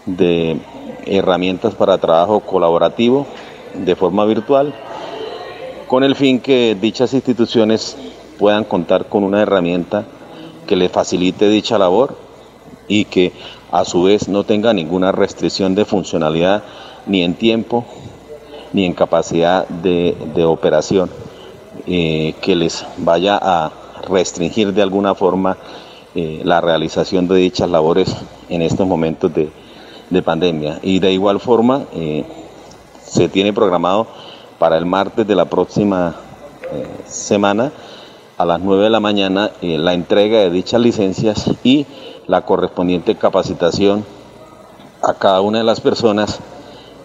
de 0.06 0.60
herramientas 1.06 1.74
para 1.74 1.98
trabajo 1.98 2.42
colaborativo 2.42 3.26
de 3.74 3.96
forma 3.96 4.26
virtual, 4.26 4.74
con 5.88 6.04
el 6.04 6.16
fin 6.16 6.40
que 6.40 6.78
dichas 6.80 7.14
instituciones 7.14 7.98
puedan 8.38 8.64
contar 8.64 9.08
con 9.08 9.24
una 9.24 9.42
herramienta 9.42 10.06
que 10.68 10.76
les 10.76 10.92
facilite 10.92 11.50
dicha 11.50 11.78
labor 11.78 12.18
y 12.88 13.06
que 13.06 13.32
a 13.72 13.86
su 13.86 14.04
vez 14.04 14.28
no 14.28 14.44
tenga 14.44 14.74
ninguna 14.74 15.12
restricción 15.12 15.76
de 15.76 15.86
funcionalidad 15.86 16.64
ni 17.08 17.24
en 17.24 17.34
tiempo 17.34 17.86
ni 18.72 18.86
en 18.86 18.94
capacidad 18.94 19.68
de, 19.68 20.16
operación 20.46 21.10
eh, 21.88 22.36
que 22.42 22.56
les 22.56 22.86
vaya 22.98 23.38
a 23.42 23.72
restringir 24.08 24.74
de 24.74 24.82
alguna 24.82 25.16
forma 25.16 25.58
eh, 26.16 26.42
la 26.44 26.62
realización 26.62 27.28
de 27.28 27.36
dichas 27.36 27.70
labores 27.70 28.16
en 28.50 28.62
estos 28.62 28.88
momentos 28.88 29.32
de, 29.34 29.52
pandemia. 30.22 30.80
Y 30.84 31.00
de 31.00 31.12
igual 31.12 31.40
forma 31.40 31.86
eh, 31.94 32.24
se 33.04 33.30
tiene 33.30 33.52
programado 33.52 34.06
para 34.60 34.78
el 34.78 34.86
martes 34.86 35.26
de 35.26 35.36
la 35.36 35.46
próxima 35.46 36.16
semana 37.06 37.72
a 38.38 38.46
las 38.46 38.60
9 38.60 38.84
de 38.84 38.90
la 38.90 39.00
mañana 39.00 39.52
la 39.62 39.94
entrega 39.94 40.40
de 40.40 40.50
dichas 40.50 40.82
licencias 40.82 41.50
y 41.64 41.86
la 42.28 42.42
correspondiente 42.46 43.16
capacitación 43.16 44.06
a 45.04 45.14
cada 45.14 45.42
una 45.42 45.60
de 45.60 45.64
las 45.64 45.82
personas 45.82 46.40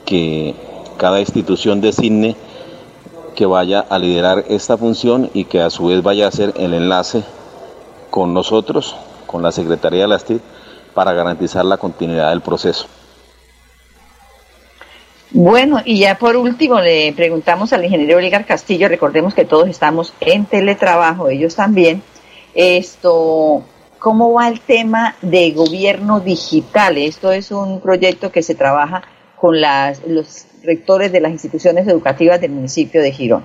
que 0.04 0.54
cada 0.96 1.20
institución 1.20 1.80
designe 1.80 2.36
que 3.38 3.46
vaya 3.46 3.86
a 3.88 4.00
liderar 4.00 4.46
esta 4.48 4.76
función 4.76 5.30
y 5.32 5.44
que 5.44 5.60
a 5.60 5.70
su 5.70 5.86
vez 5.86 6.02
vaya 6.02 6.24
a 6.24 6.28
hacer 6.28 6.52
el 6.56 6.74
enlace 6.74 7.22
con 8.10 8.34
nosotros, 8.34 8.96
con 9.26 9.44
la 9.44 9.52
Secretaría 9.52 10.02
de 10.02 10.08
la 10.08 10.18
STID, 10.18 10.40
para 10.92 11.12
garantizar 11.12 11.64
la 11.64 11.76
continuidad 11.76 12.30
del 12.30 12.40
proceso. 12.40 12.88
Bueno, 15.30 15.80
y 15.84 16.00
ya 16.00 16.18
por 16.18 16.34
último 16.36 16.80
le 16.80 17.12
preguntamos 17.12 17.72
al 17.72 17.84
ingeniero 17.84 18.16
Oligar 18.16 18.44
Castillo, 18.44 18.88
recordemos 18.88 19.34
que 19.34 19.44
todos 19.44 19.68
estamos 19.68 20.12
en 20.18 20.44
teletrabajo, 20.44 21.28
ellos 21.28 21.54
también, 21.54 22.02
esto, 22.54 23.62
¿Cómo 24.00 24.32
va 24.32 24.48
el 24.48 24.58
tema 24.58 25.14
de 25.22 25.52
gobierno 25.52 26.18
digital? 26.18 26.98
Esto 26.98 27.30
es 27.30 27.52
un 27.52 27.80
proyecto 27.80 28.32
que 28.32 28.42
se 28.42 28.56
trabaja 28.56 29.02
con 29.36 29.60
los 29.60 30.47
rectores 30.62 31.12
de 31.12 31.20
las 31.20 31.32
instituciones 31.32 31.86
educativas 31.86 32.40
del 32.40 32.52
municipio 32.52 33.02
de 33.02 33.12
Girón. 33.12 33.44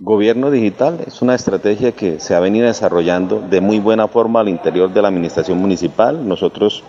Gobierno 0.00 0.50
digital 0.52 1.00
es 1.06 1.22
una 1.22 1.34
estrategia 1.34 1.90
que 1.90 2.20
se 2.20 2.34
ha 2.34 2.40
venido 2.40 2.66
desarrollando 2.66 3.40
de 3.40 3.60
muy 3.60 3.80
buena 3.80 4.06
forma 4.06 4.40
al 4.40 4.48
interior 4.48 4.92
de 4.92 5.02
la 5.02 5.08
administración 5.08 5.58
municipal. 5.58 6.28
Nosotros 6.28 6.84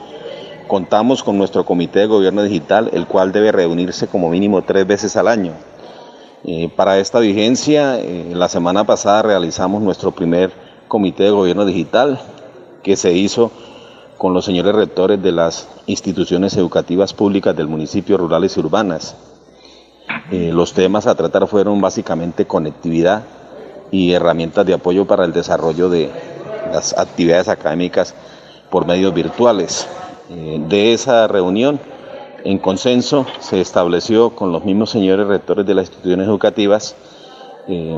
contamos 0.67 1.23
con 1.23 1.35
nuestro 1.37 1.65
comité 1.65 1.99
de 1.99 2.05
gobierno 2.05 2.43
digital, 2.43 2.91
el 2.93 3.07
cual 3.07 3.31
debe 3.31 3.51
reunirse 3.51 4.07
como 4.07 4.29
mínimo 4.29 4.61
tres 4.61 4.85
veces 4.85 5.17
al 5.17 5.27
año. 5.27 5.53
Eh, 6.45 6.69
para 6.75 6.99
esta 6.99 7.19
vigencia, 7.19 7.99
eh, 7.99 8.31
la 8.33 8.47
semana 8.47 8.85
pasada 8.85 9.23
realizamos 9.23 9.81
nuestro 9.81 10.11
primer 10.11 10.51
comité 10.87 11.23
de 11.23 11.31
gobierno 11.31 11.65
digital, 11.65 12.21
que 12.83 12.95
se 12.95 13.11
hizo 13.11 13.51
con 14.19 14.33
los 14.33 14.43
señores 14.43 14.75
rectores 14.75 15.23
de 15.23 15.31
las 15.31 15.69
instituciones 15.87 16.55
educativas 16.57 17.13
públicas 17.13 17.55
del 17.55 17.69
municipio 17.69 18.17
rurales 18.17 18.57
y 18.57 18.59
urbanas. 18.59 19.15
Eh, 20.29 20.51
los 20.53 20.73
temas 20.73 21.07
a 21.07 21.15
tratar 21.15 21.47
fueron 21.47 21.79
básicamente 21.79 22.45
conectividad 22.45 23.23
y 23.91 24.11
herramientas 24.11 24.65
de 24.65 24.73
apoyo 24.73 25.07
para 25.07 25.23
el 25.23 25.31
desarrollo 25.31 25.89
de 25.89 26.11
las 26.69 26.97
actividades 26.97 27.47
académicas 27.47 28.13
por 28.69 28.85
medios 28.85 29.13
virtuales. 29.13 29.87
Eh, 30.29 30.61
de 30.67 30.91
esa 30.91 31.25
reunión, 31.29 31.79
en 32.43 32.57
consenso, 32.57 33.25
se 33.39 33.61
estableció 33.61 34.31
con 34.31 34.51
los 34.51 34.65
mismos 34.65 34.89
señores 34.89 35.27
rectores 35.27 35.65
de 35.65 35.75
las 35.75 35.85
instituciones 35.85 36.27
educativas 36.27 36.93
eh, 37.69 37.97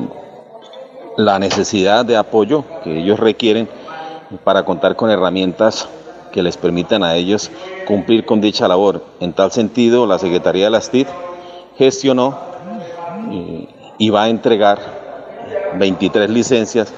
la 1.18 1.40
necesidad 1.40 2.06
de 2.06 2.16
apoyo 2.16 2.64
que 2.84 3.00
ellos 3.00 3.20
requieren 3.20 3.68
para 4.44 4.64
contar 4.64 4.96
con 4.96 5.10
herramientas 5.10 5.90
que 6.32 6.44
les 6.44 6.58
permitan 6.58 7.04
a 7.04 7.16
ellos 7.16 7.52
cumplir 7.86 8.26
con 8.26 8.42
dicha 8.42 8.68
labor. 8.68 9.04
En 9.20 9.34
tal 9.34 9.52
sentido, 9.52 10.06
la 10.06 10.20
Secretaría 10.20 10.66
de 10.66 10.72
las 10.72 10.90
TIC 10.90 11.08
gestionó 11.78 12.38
eh, 13.32 13.68
y 13.98 14.10
va 14.10 14.24
a 14.24 14.30
entregar 14.30 14.80
23 15.78 16.30
licencias 16.30 16.94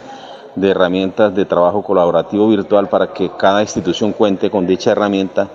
de 0.56 0.70
herramientas 0.70 1.34
de 1.36 1.46
trabajo 1.46 1.84
colaborativo 1.84 2.48
virtual 2.48 2.90
para 2.90 3.14
que 3.14 3.32
cada 3.38 3.62
institución 3.62 4.14
cuente 4.14 4.50
con 4.50 4.68
dicha 4.68 4.92
herramienta 4.92 5.50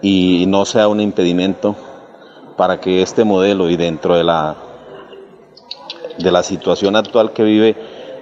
y 0.00 0.46
no 0.48 0.64
sea 0.64 0.88
un 0.88 1.00
impedimento 1.00 1.76
para 2.56 2.80
que 2.80 3.02
este 3.02 3.24
modelo 3.24 3.68
y 3.68 3.76
dentro 3.76 4.16
de 4.16 4.24
la 4.24 4.56
de 6.18 6.30
la 6.30 6.42
situación 6.42 6.96
actual 6.96 7.32
que 7.32 7.42
vive 7.42 7.76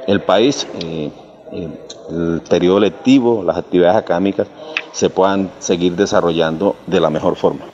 el 0.07 0.20
país 0.20 0.66
eh, 0.81 1.11
el 1.52 2.42
periodo 2.48 2.80
lectivo, 2.80 3.42
las 3.42 3.56
actividades 3.56 3.96
académicas 3.96 4.48
se 4.92 5.10
puedan 5.10 5.50
seguir 5.58 5.94
desarrollando 5.94 6.76
de 6.86 7.00
la 7.00 7.10
mejor 7.10 7.36
forma. 7.36 7.66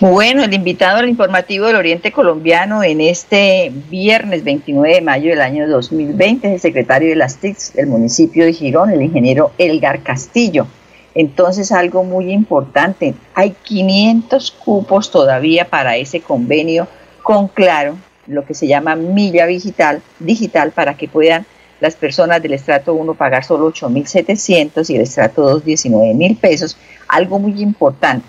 Bueno, 0.00 0.42
el 0.42 0.52
invitado 0.52 0.98
al 0.98 1.08
informativo 1.08 1.66
del 1.66 1.76
Oriente 1.76 2.10
Colombiano 2.10 2.82
en 2.82 3.00
este 3.00 3.70
viernes 3.88 4.42
29 4.42 4.96
de 4.96 5.00
mayo 5.00 5.30
del 5.30 5.40
año 5.40 5.68
2020 5.68 6.48
es 6.48 6.54
el 6.54 6.60
secretario 6.60 7.10
de 7.10 7.16
las 7.16 7.36
TICs 7.36 7.74
del 7.74 7.86
municipio 7.86 8.44
de 8.44 8.52
Girón, 8.52 8.90
el 8.90 9.02
ingeniero 9.02 9.52
Elgar 9.58 10.02
Castillo. 10.02 10.66
Entonces, 11.14 11.70
algo 11.70 12.02
muy 12.04 12.32
importante, 12.32 13.14
hay 13.34 13.54
500 13.62 14.50
cupos 14.64 15.10
todavía 15.10 15.68
para 15.68 15.96
ese 15.96 16.20
convenio 16.20 16.88
con 17.22 17.46
Claro 17.48 17.96
lo 18.26 18.44
que 18.44 18.54
se 18.54 18.66
llama 18.66 18.96
milla 18.96 19.46
digital, 19.46 20.02
digital 20.18 20.72
para 20.72 20.96
que 20.96 21.08
puedan 21.08 21.46
las 21.80 21.96
personas 21.96 22.40
del 22.40 22.52
estrato 22.52 22.94
1 22.94 23.14
pagar 23.14 23.44
solo 23.44 23.72
8.700 23.72 24.88
y 24.88 24.96
el 24.96 25.02
estrato 25.02 25.42
2 25.42 25.64
19.000 25.64 26.38
pesos, 26.38 26.76
algo 27.08 27.40
muy 27.40 27.60
importante. 27.60 28.28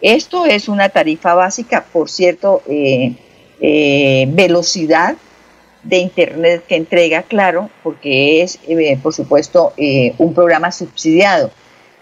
Esto 0.00 0.46
es 0.46 0.68
una 0.68 0.88
tarifa 0.88 1.34
básica, 1.34 1.84
por 1.92 2.10
cierto, 2.10 2.62
eh, 2.68 3.14
eh, 3.60 4.26
velocidad 4.30 5.16
de 5.84 5.98
Internet 5.98 6.64
que 6.66 6.74
entrega, 6.74 7.22
claro, 7.22 7.70
porque 7.84 8.42
es, 8.42 8.58
eh, 8.66 8.98
por 9.00 9.14
supuesto, 9.14 9.72
un 10.18 10.34
programa 10.34 10.72
subsidiado. 10.72 11.52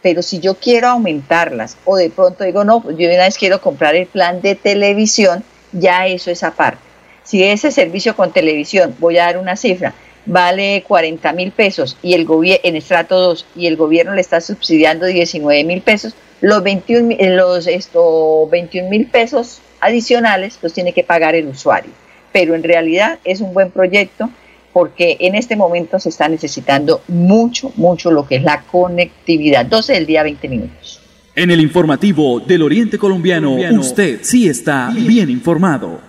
Pero 0.03 0.23
si 0.23 0.41
yo 0.41 0.55
quiero 0.55 0.89
aumentarlas 0.89 1.77
o 1.85 1.97
de 1.97 2.09
pronto 2.09 2.45
digo, 2.45 2.65
no, 2.65 2.83
yo 2.93 3.09
una 3.09 3.25
vez 3.25 3.37
quiero 3.37 3.61
comprar 3.61 3.95
el 3.97 4.07
plan 4.07 4.41
de 4.41 4.55
televisión, 4.55 5.45
ya 5.73 6.07
eso 6.07 6.31
es 6.31 6.43
aparte. 6.43 6.86
Si 7.27 7.43
ese 7.43 7.73
servicio 7.73 8.15
con 8.15 8.33
televisión, 8.33 8.95
voy 9.01 9.19
a 9.19 9.25
dar 9.25 9.39
una 9.39 9.57
cifra, 9.57 9.95
vale 10.27 10.85
40 10.87 11.33
mil 11.33 11.51
pesos 11.51 11.97
y 12.01 12.15
el 12.15 12.25
gobierno 12.25 12.61
en 12.63 12.77
estrato 12.77 13.19
2 13.19 13.47
y 13.57 13.67
el 13.67 13.77
gobierno 13.77 14.15
le 14.15 14.21
está 14.21 14.41
subsidiando 14.41 15.07
19 15.07 15.65
mil 15.65 15.83
pesos, 15.83 16.15
los 16.41 16.63
21 16.63 17.17
los 17.35 17.67
esto 17.67 18.49
21 18.49 18.89
mil 18.89 19.07
pesos 19.07 19.61
adicionales 19.81 20.57
los 20.63 20.73
tiene 20.73 20.93
que 20.93 21.03
pagar 21.03 21.35
el 21.35 21.49
usuario. 21.49 21.91
Pero 22.33 22.55
en 22.55 22.63
realidad 22.63 23.19
es 23.25 23.41
un 23.41 23.53
buen 23.53 23.73
proyecto 23.73 24.31
porque 24.73 25.17
en 25.19 25.35
este 25.35 25.57
momento 25.57 25.99
se 25.99 26.11
está 26.11 26.29
necesitando 26.29 27.03
mucho, 27.09 27.73
mucho 27.75 28.13
lo 28.13 28.29
que 28.29 28.37
es 28.37 28.45
la 28.45 28.63
conectividad. 28.63 29.67
12 29.67 29.95
del 29.95 30.07
día, 30.07 30.23
20 30.23 30.49
minutos. 30.49 31.01
En 31.35 31.51
el 31.51 31.61
informativo 31.61 32.39
del 32.39 32.63
Oriente 32.63 32.99
Colombiano, 32.99 33.57
usted 33.81 34.21
sí 34.23 34.49
está 34.49 34.93
bien 34.95 35.29
informado. 35.29 36.01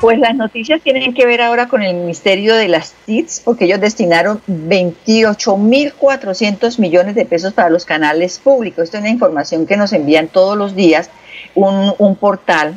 Pues 0.00 0.18
las 0.20 0.36
noticias 0.36 0.80
tienen 0.80 1.12
que 1.12 1.26
ver 1.26 1.40
ahora 1.40 1.66
con 1.66 1.82
el 1.82 1.96
Ministerio 1.96 2.54
de 2.54 2.68
las 2.68 2.92
TICs, 3.04 3.42
porque 3.44 3.64
ellos 3.64 3.80
destinaron 3.80 4.40
28.400 4.46 6.78
millones 6.78 7.16
de 7.16 7.24
pesos 7.24 7.52
para 7.52 7.68
los 7.68 7.84
canales 7.84 8.38
públicos. 8.38 8.84
Esto 8.84 8.98
es 8.98 9.02
una 9.02 9.10
información 9.10 9.66
que 9.66 9.76
nos 9.76 9.92
envían 9.92 10.28
todos 10.28 10.56
los 10.56 10.76
días 10.76 11.10
un, 11.56 11.94
un 11.98 12.14
portal 12.14 12.76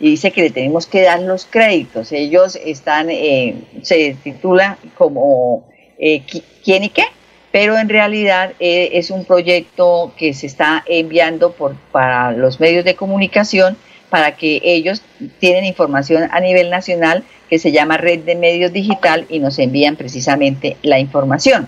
y 0.00 0.12
dice 0.12 0.30
que 0.30 0.40
le 0.42 0.50
tenemos 0.50 0.86
que 0.86 1.02
dar 1.02 1.20
los 1.20 1.44
créditos. 1.44 2.10
Ellos 2.10 2.56
están, 2.56 3.10
eh, 3.10 3.54
se 3.82 4.16
titula 4.22 4.78
como 4.96 5.68
eh, 5.98 6.22
¿Quién 6.64 6.84
y 6.84 6.88
qué? 6.88 7.04
Pero 7.52 7.76
en 7.76 7.90
realidad 7.90 8.54
eh, 8.60 8.92
es 8.94 9.10
un 9.10 9.26
proyecto 9.26 10.14
que 10.16 10.32
se 10.32 10.46
está 10.46 10.82
enviando 10.86 11.52
por, 11.52 11.76
para 11.92 12.32
los 12.32 12.60
medios 12.60 12.86
de 12.86 12.96
comunicación 12.96 13.76
para 14.12 14.36
que 14.36 14.60
ellos 14.62 15.00
tienen 15.38 15.64
información 15.64 16.28
a 16.32 16.38
nivel 16.38 16.68
nacional 16.68 17.24
que 17.48 17.58
se 17.58 17.72
llama 17.72 17.96
Red 17.96 18.24
de 18.24 18.34
Medios 18.34 18.70
Digital 18.70 19.24
y 19.30 19.38
nos 19.38 19.58
envían 19.58 19.96
precisamente 19.96 20.76
la 20.82 20.98
información. 20.98 21.66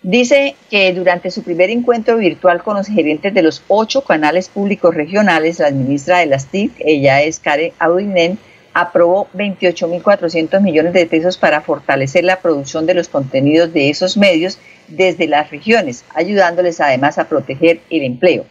Dice 0.00 0.54
que 0.70 0.92
durante 0.92 1.32
su 1.32 1.42
primer 1.42 1.70
encuentro 1.70 2.18
virtual 2.18 2.62
con 2.62 2.76
los 2.76 2.86
gerentes 2.86 3.34
de 3.34 3.42
los 3.42 3.64
ocho 3.66 4.02
canales 4.02 4.48
públicos 4.48 4.94
regionales, 4.94 5.58
la 5.58 5.72
ministra 5.72 6.18
de 6.18 6.26
las 6.26 6.46
TIC, 6.46 6.70
ella 6.78 7.22
es 7.22 7.40
Karen 7.40 7.72
Audinen, 7.80 8.38
aprobó 8.72 9.26
28.400 9.34 10.60
millones 10.60 10.92
de 10.92 11.06
pesos 11.06 11.36
para 11.36 11.62
fortalecer 11.62 12.22
la 12.22 12.38
producción 12.38 12.86
de 12.86 12.94
los 12.94 13.08
contenidos 13.08 13.72
de 13.72 13.90
esos 13.90 14.16
medios 14.16 14.60
desde 14.86 15.26
las 15.26 15.50
regiones, 15.50 16.04
ayudándoles 16.14 16.80
además 16.80 17.18
a 17.18 17.28
proteger 17.28 17.80
el 17.90 18.04
empleo. 18.04 18.46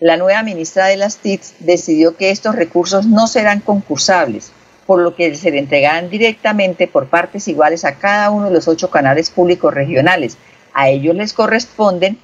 La 0.00 0.16
nueva 0.16 0.42
ministra 0.42 0.86
de 0.86 0.96
las 0.96 1.18
TIC 1.18 1.42
decidió 1.58 2.16
que 2.16 2.30
estos 2.30 2.56
recursos 2.56 3.06
no 3.06 3.26
serán 3.26 3.60
concursables, 3.60 4.50
por 4.86 5.02
lo 5.02 5.14
que 5.14 5.34
se 5.34 5.50
le 5.50 5.58
entregarán 5.58 6.08
directamente 6.08 6.88
por 6.88 7.08
partes 7.08 7.46
iguales 7.48 7.84
a 7.84 7.96
cada 7.96 8.30
uno 8.30 8.46
de 8.46 8.54
los 8.54 8.66
ocho 8.66 8.88
canales 8.88 9.28
públicos 9.28 9.74
regionales, 9.74 10.38
a 10.72 10.88
ellos 10.88 11.14
les 11.14 11.34
corresponden 11.34 12.16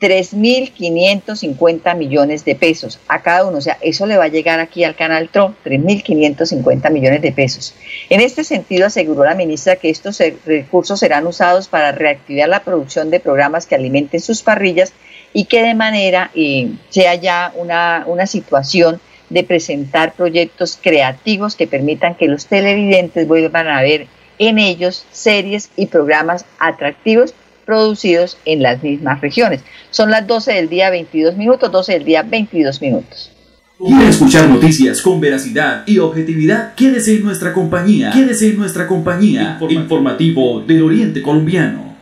3.550 0.00 1.96
millones 1.96 2.44
de 2.44 2.54
pesos 2.54 3.00
a 3.08 3.22
cada 3.22 3.44
uno. 3.46 3.58
O 3.58 3.60
sea, 3.60 3.76
eso 3.80 4.06
le 4.06 4.16
va 4.16 4.24
a 4.24 4.28
llegar 4.28 4.60
aquí 4.60 4.84
al 4.84 4.94
canal 4.94 5.28
TRO, 5.28 5.56
3.550 5.64 6.92
millones 6.92 7.22
de 7.22 7.32
pesos. 7.32 7.74
En 8.08 8.20
este 8.20 8.44
sentido, 8.44 8.86
aseguró 8.86 9.24
la 9.24 9.34
ministra 9.34 9.74
que 9.74 9.90
estos 9.90 10.22
recursos 10.44 11.00
serán 11.00 11.26
usados 11.26 11.66
para 11.66 11.90
reactivar 11.90 12.48
la 12.48 12.62
producción 12.62 13.10
de 13.10 13.18
programas 13.18 13.66
que 13.66 13.74
alimenten 13.74 14.20
sus 14.20 14.42
parrillas 14.42 14.92
y 15.36 15.44
que 15.44 15.62
de 15.62 15.74
manera 15.74 16.30
eh, 16.34 16.70
sea 16.88 17.14
ya 17.14 17.52
una, 17.56 18.04
una 18.06 18.26
situación 18.26 18.98
de 19.28 19.44
presentar 19.44 20.14
proyectos 20.14 20.78
creativos 20.80 21.56
que 21.56 21.66
permitan 21.66 22.14
que 22.14 22.26
los 22.26 22.46
televidentes 22.46 23.28
vuelvan 23.28 23.68
a 23.68 23.82
ver 23.82 24.06
en 24.38 24.58
ellos 24.58 25.04
series 25.12 25.68
y 25.76 25.88
programas 25.88 26.46
atractivos 26.58 27.34
producidos 27.66 28.38
en 28.46 28.62
las 28.62 28.82
mismas 28.82 29.20
regiones. 29.20 29.60
Son 29.90 30.10
las 30.10 30.26
12 30.26 30.54
del 30.54 30.70
día 30.70 30.88
22 30.88 31.36
minutos, 31.36 31.70
12 31.70 31.92
del 31.92 32.04
día 32.06 32.22
22 32.22 32.80
minutos. 32.80 33.30
¿Quiere 33.76 34.08
escuchar 34.08 34.48
noticias 34.48 35.02
con 35.02 35.20
veracidad 35.20 35.82
y 35.86 35.98
objetividad? 35.98 36.74
Quédese 36.74 37.14
en 37.16 37.24
nuestra 37.24 37.52
compañía. 37.52 38.10
Quédese 38.10 38.48
en 38.48 38.56
nuestra 38.56 38.86
compañía. 38.86 39.58
Informativo 39.68 40.62
del 40.62 40.82
Oriente 40.82 41.20
Colombiano. 41.20 41.95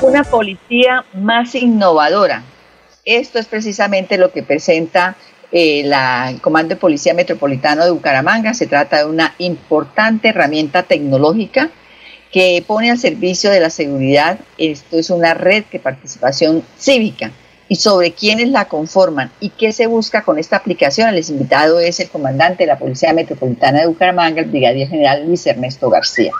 Una 0.00 0.22
policía 0.22 1.04
más 1.12 1.56
innovadora. 1.56 2.44
Esto 3.04 3.40
es 3.40 3.46
precisamente 3.46 4.16
lo 4.16 4.30
que 4.30 4.44
presenta 4.44 5.16
eh, 5.50 5.82
la, 5.84 6.30
el 6.30 6.40
Comando 6.40 6.74
de 6.74 6.80
Policía 6.80 7.14
Metropolitano 7.14 7.84
de 7.84 7.90
Bucaramanga. 7.90 8.54
Se 8.54 8.68
trata 8.68 8.98
de 8.98 9.06
una 9.06 9.34
importante 9.38 10.28
herramienta 10.28 10.84
tecnológica 10.84 11.70
que 12.32 12.62
pone 12.64 12.92
al 12.92 12.98
servicio 12.98 13.50
de 13.50 13.58
la 13.58 13.70
seguridad. 13.70 14.38
Esto 14.56 14.98
es 14.98 15.10
una 15.10 15.34
red 15.34 15.64
de 15.72 15.80
participación 15.80 16.62
cívica 16.78 17.32
y 17.68 17.74
sobre 17.74 18.12
quiénes 18.12 18.50
la 18.50 18.66
conforman 18.66 19.32
y 19.40 19.50
qué 19.50 19.72
se 19.72 19.88
busca 19.88 20.22
con 20.22 20.38
esta 20.38 20.56
aplicación. 20.56 21.08
El 21.08 21.28
invitado 21.28 21.80
es 21.80 21.98
el 21.98 22.08
comandante 22.08 22.62
de 22.62 22.68
la 22.68 22.78
Policía 22.78 23.12
Metropolitana 23.12 23.80
de 23.80 23.88
Bucaramanga, 23.88 24.42
el 24.42 24.48
brigadier 24.48 24.88
general 24.88 25.26
Luis 25.26 25.44
Ernesto 25.44 25.90
García. 25.90 26.32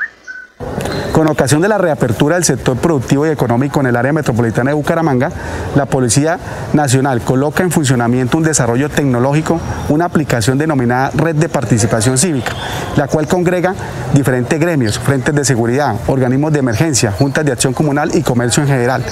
Con 1.12 1.26
ocasión 1.26 1.60
de 1.62 1.68
la 1.68 1.78
reapertura 1.78 2.36
del 2.36 2.44
sector 2.44 2.76
productivo 2.76 3.26
y 3.26 3.30
económico 3.30 3.80
en 3.80 3.86
el 3.86 3.96
área 3.96 4.12
metropolitana 4.12 4.70
de 4.70 4.74
Bucaramanga, 4.74 5.30
la 5.74 5.86
Policía 5.86 6.38
Nacional 6.72 7.22
coloca 7.22 7.62
en 7.62 7.72
funcionamiento 7.72 8.38
un 8.38 8.44
desarrollo 8.44 8.88
tecnológico, 8.88 9.60
una 9.88 10.04
aplicación 10.04 10.58
denominada 10.58 11.10
Red 11.14 11.36
de 11.36 11.48
Participación 11.48 12.18
Cívica, 12.18 12.52
la 12.96 13.08
cual 13.08 13.26
congrega 13.26 13.74
diferentes 14.14 14.60
gremios, 14.60 14.98
frentes 14.98 15.34
de 15.34 15.44
seguridad, 15.44 15.96
organismos 16.06 16.52
de 16.52 16.60
emergencia, 16.60 17.10
juntas 17.10 17.44
de 17.44 17.52
acción 17.52 17.72
comunal 17.72 18.14
y 18.14 18.22
comercio 18.22 18.62
en 18.62 18.68
general. 18.68 19.04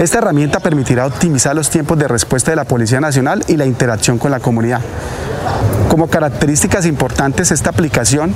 Esta 0.00 0.18
herramienta 0.18 0.58
permitirá 0.58 1.06
optimizar 1.06 1.54
los 1.54 1.70
tiempos 1.70 1.96
de 1.98 2.08
respuesta 2.08 2.50
de 2.50 2.56
la 2.56 2.64
Policía 2.64 3.00
Nacional 3.00 3.44
y 3.46 3.56
la 3.56 3.66
interacción 3.66 4.18
con 4.18 4.32
la 4.32 4.40
comunidad. 4.40 4.80
Como 5.92 6.08
características 6.08 6.86
importantes, 6.86 7.50
esta 7.50 7.68
aplicación 7.68 8.34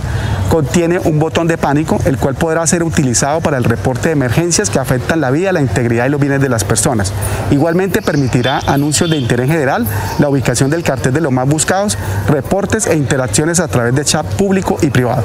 contiene 0.50 0.98
un 0.98 1.18
botón 1.18 1.46
de 1.46 1.56
pánico, 1.56 1.98
el 2.04 2.18
cual 2.18 2.34
podrá 2.34 2.66
ser 2.66 2.82
utilizado 2.82 3.40
para 3.40 3.56
el 3.56 3.64
reporte 3.64 4.10
de 4.10 4.12
emergencias 4.12 4.68
que 4.68 4.78
afectan 4.78 5.22
la 5.22 5.30
vida, 5.30 5.52
la 5.52 5.62
integridad 5.62 6.04
y 6.04 6.10
los 6.10 6.20
bienes 6.20 6.42
de 6.42 6.50
las 6.50 6.64
personas. 6.64 7.14
Igualmente 7.50 8.02
permitirá 8.02 8.58
anuncios 8.66 9.08
de 9.08 9.16
interés 9.16 9.50
general, 9.50 9.86
la 10.18 10.28
ubicación 10.28 10.68
del 10.68 10.82
cartel 10.82 11.14
de 11.14 11.22
los 11.22 11.32
más 11.32 11.48
buscados, 11.48 11.96
reportes 12.28 12.86
e 12.86 12.94
interacciones 12.94 13.58
a 13.58 13.68
través 13.68 13.94
de 13.94 14.04
chat 14.04 14.26
público 14.34 14.76
y 14.82 14.90
privado. 14.90 15.24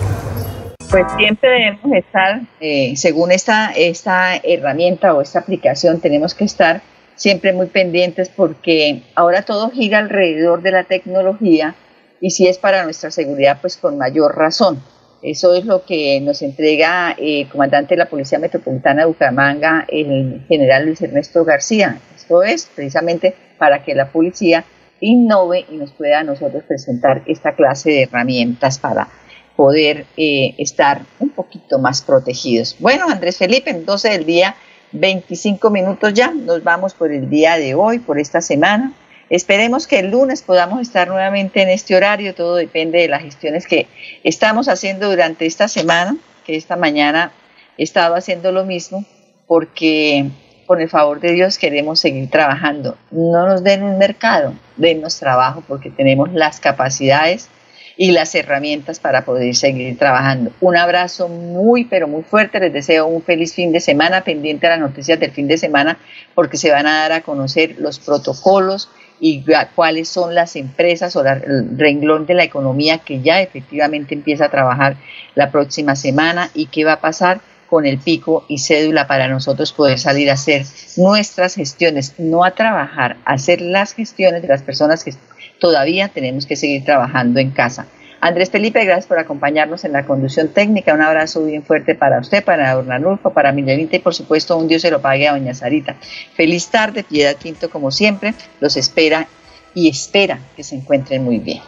Pues 0.89 1.08
siempre 1.17 1.50
debemos 1.50 1.98
estar, 1.98 2.39
eh, 2.62 2.94
según 2.96 3.34
esta, 3.34 3.74
esta 3.76 4.38
herramienta 4.38 5.13
o 5.13 5.22
esta 5.22 5.39
aplicación, 5.39 6.00
tenemos 6.00 6.34
que 6.34 6.46
estar 6.46 6.82
siempre 7.17 7.52
muy 7.52 7.67
pendientes 7.67 8.30
porque 8.30 9.04
ahora 9.15 9.41
todo 9.41 9.70
gira 9.70 9.98
alrededor 9.98 10.62
de 10.62 10.72
la 10.72 10.86
tecnología 10.86 11.76
y 12.22 12.30
si 12.30 12.48
es 12.48 12.60
para 12.60 12.84
nuestra 12.84 13.12
seguridad, 13.12 13.58
pues 13.60 13.76
con 13.76 13.98
mayor 13.98 14.38
razón. 14.38 14.82
Eso 15.24 15.54
es 15.54 15.66
lo 15.66 15.84
que 15.86 16.20
nos 16.22 16.42
entrega 16.42 17.12
el 17.18 17.50
comandante 17.50 17.96
de 17.96 18.00
la 18.00 18.10
Policía 18.10 18.40
Metropolitana 18.40 19.02
de 19.02 19.08
Bucaramanga, 19.08 19.86
el 19.88 20.46
general 20.48 20.86
Luis 20.86 21.02
Ernesto 21.02 21.44
García. 21.44 22.00
Esto 22.16 22.44
es 22.44 22.68
precisamente 22.74 23.36
para 23.58 23.84
que 23.84 23.94
la 23.94 24.12
policía 24.12 24.64
innove 25.00 25.66
y 25.70 25.78
nos 25.78 25.92
pueda 25.92 26.20
a 26.20 26.24
nosotros 26.24 26.64
presentar 26.68 27.24
esta 27.26 27.56
clase 27.56 27.90
de 27.90 28.04
herramientas 28.04 28.80
para 28.80 29.08
poder 29.56 30.06
eh, 30.18 30.56
estar 30.58 31.02
un 31.20 31.30
poquito 31.30 31.78
más 31.78 32.02
protegidos. 32.02 32.76
Bueno, 32.80 33.08
Andrés 33.10 33.38
Felipe, 33.38 33.70
en 33.70 33.86
12 33.86 34.10
del 34.10 34.26
día, 34.26 34.56
25 34.92 35.70
minutos 35.70 36.14
ya, 36.14 36.32
nos 36.32 36.64
vamos 36.64 36.94
por 36.94 37.12
el 37.12 37.30
día 37.30 37.58
de 37.58 37.76
hoy, 37.76 38.00
por 38.00 38.20
esta 38.20 38.42
semana. 38.42 38.94
Esperemos 39.32 39.88
que 39.88 40.00
el 40.00 40.12
lunes 40.12 40.41
podamos 40.41 40.82
estar 40.82 41.08
nuevamente 41.08 41.62
en 41.62 41.70
este 41.70 41.96
horario, 41.96 42.36
todo 42.36 42.58
depende 42.58 43.00
de 43.00 43.08
las 43.08 43.22
gestiones 43.22 43.65
que 43.65 43.88
estamos 44.26 44.67
haciendo 44.67 45.10
durante 45.10 45.46
esta 45.46 45.70
semana, 45.70 46.17
que 46.46 46.58
esta 46.58 46.76
mañana 46.76 47.32
he 47.78 47.84
estado 47.84 48.15
haciendo 48.15 48.52
lo 48.52 48.65
mismo, 48.65 49.06
porque 49.48 50.26
con 50.65 50.82
el 50.82 50.89
favor 50.89 51.22
de 51.22 51.32
Dios 51.32 51.58
queremos 51.58 52.02
seguir 52.02 52.30
trabajando. 52.30 52.98
No 53.10 53.48
nos 53.48 53.63
den 53.63 53.84
un 53.84 53.98
mercado, 53.98 54.54
denos 54.76 55.17
trabajo 55.17 55.63
porque 55.65 55.89
tenemos 55.89 56.34
las 56.34 56.60
capacidades 56.60 57.48
y 57.96 58.12
las 58.12 58.36
herramientas 58.36 59.00
para 59.00 59.24
poder 59.24 59.56
seguir 59.56 59.98
trabajando. 59.98 60.52
Un 60.60 60.76
abrazo 60.76 61.30
muy, 61.30 61.86
pero 61.86 62.10
muy 62.10 62.24
fuerte. 62.24 62.60
Les 62.60 62.74
deseo 62.74 63.08
un 63.08 63.22
feliz 63.22 63.54
fin 63.54 63.72
de 63.72 63.80
semana, 63.80 64.26
pendiente 64.26 64.67
a 64.67 64.72
las 64.72 64.80
noticias 64.80 65.17
del 65.22 65.32
fin 65.32 65.48
de 65.48 65.58
semana, 65.58 66.00
porque 66.36 66.58
se 66.58 66.70
van 66.70 66.86
a 66.86 66.98
dar 66.98 67.13
a 67.13 67.22
conocer 67.22 67.76
los 67.80 67.98
protocolos 68.00 68.89
y 69.24 69.46
cuáles 69.76 70.10
son 70.10 70.34
las 70.34 70.56
empresas 70.56 71.16
o 71.16 71.24
el 71.24 71.78
renglón 71.78 72.26
de 72.26 72.34
la 72.34 72.44
economía 72.44 72.98
que 72.98 73.22
ya 73.22 73.40
efectivamente 73.40 74.16
empieza 74.16 74.46
a 74.46 74.50
trabajar 74.50 74.98
la 75.36 75.52
próxima 75.52 75.96
semana 75.96 76.50
y 76.56 76.66
qué 76.66 76.84
va 76.84 76.94
a 76.94 77.02
pasar 77.02 77.40
con 77.70 77.86
el 77.86 78.00
pico 78.00 78.44
y 78.50 78.58
cédula 78.58 79.08
para 79.08 79.28
nosotros 79.28 79.72
poder 79.74 80.00
salir 80.00 80.32
a 80.32 80.34
hacer 80.34 80.66
nuestras 80.98 81.54
gestiones, 81.54 82.16
no 82.18 82.44
a 82.44 82.52
trabajar, 82.52 83.18
a 83.24 83.34
hacer 83.34 83.62
las 83.62 83.94
gestiones 83.94 84.42
de 84.42 84.48
las 84.48 84.64
personas 84.64 85.04
que 85.04 85.14
todavía 85.60 86.10
tenemos 86.10 86.48
que 86.48 86.56
seguir 86.56 86.84
trabajando 86.84 87.40
en 87.40 87.52
casa. 87.52 87.86
Andrés 88.22 88.52
Felipe, 88.52 88.86
gracias 88.86 89.08
por 89.08 89.18
acompañarnos 89.18 89.84
en 89.84 89.94
la 89.94 90.06
conducción 90.06 90.50
técnica. 90.50 90.94
Un 90.94 91.02
abrazo 91.02 91.44
bien 91.44 91.64
fuerte 91.64 91.96
para 91.96 92.20
usted, 92.20 92.44
para 92.44 92.76
Don 92.76 93.18
para 93.18 93.52
Milenita 93.52 93.96
y 93.96 94.00
por 94.00 94.14
supuesto 94.14 94.56
un 94.58 94.68
Dios 94.68 94.84
se 94.84 94.92
lo 94.92 95.02
pague 95.02 95.28
a 95.28 95.32
Doña 95.32 95.56
Sarita. 95.56 95.96
Feliz 96.36 96.70
tarde, 96.70 97.04
Piedad 97.04 97.36
Tinto 97.36 97.72
como 97.72 97.90
siempre. 97.90 98.36
Los 98.60 98.78
espera 98.78 99.28
y 99.74 99.90
espera 99.90 100.38
que 100.56 100.64
se 100.64 100.76
encuentren 100.76 101.24
muy 101.24 101.40
bien. 101.40 101.62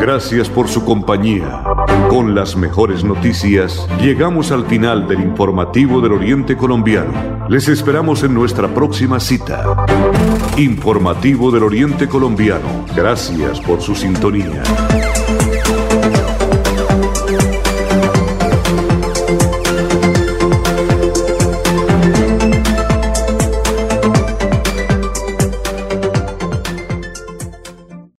Gracias 0.00 0.48
por 0.48 0.68
su 0.68 0.84
compañía. 0.84 1.62
Con 2.08 2.34
las 2.34 2.56
mejores 2.56 3.04
noticias, 3.04 3.86
llegamos 4.00 4.52
al 4.52 4.64
final 4.66 5.06
del 5.06 5.20
informativo 5.20 6.00
del 6.00 6.12
Oriente 6.12 6.56
Colombiano. 6.56 7.46
Les 7.50 7.68
esperamos 7.68 8.22
en 8.22 8.32
nuestra 8.32 8.68
próxima 8.68 9.20
cita. 9.20 9.84
Informativo 10.58 11.50
del 11.50 11.62
Oriente 11.62 12.06
Colombiano. 12.08 12.84
Gracias 12.94 13.58
por 13.60 13.80
su 13.80 13.94
sintonía. 13.94 14.62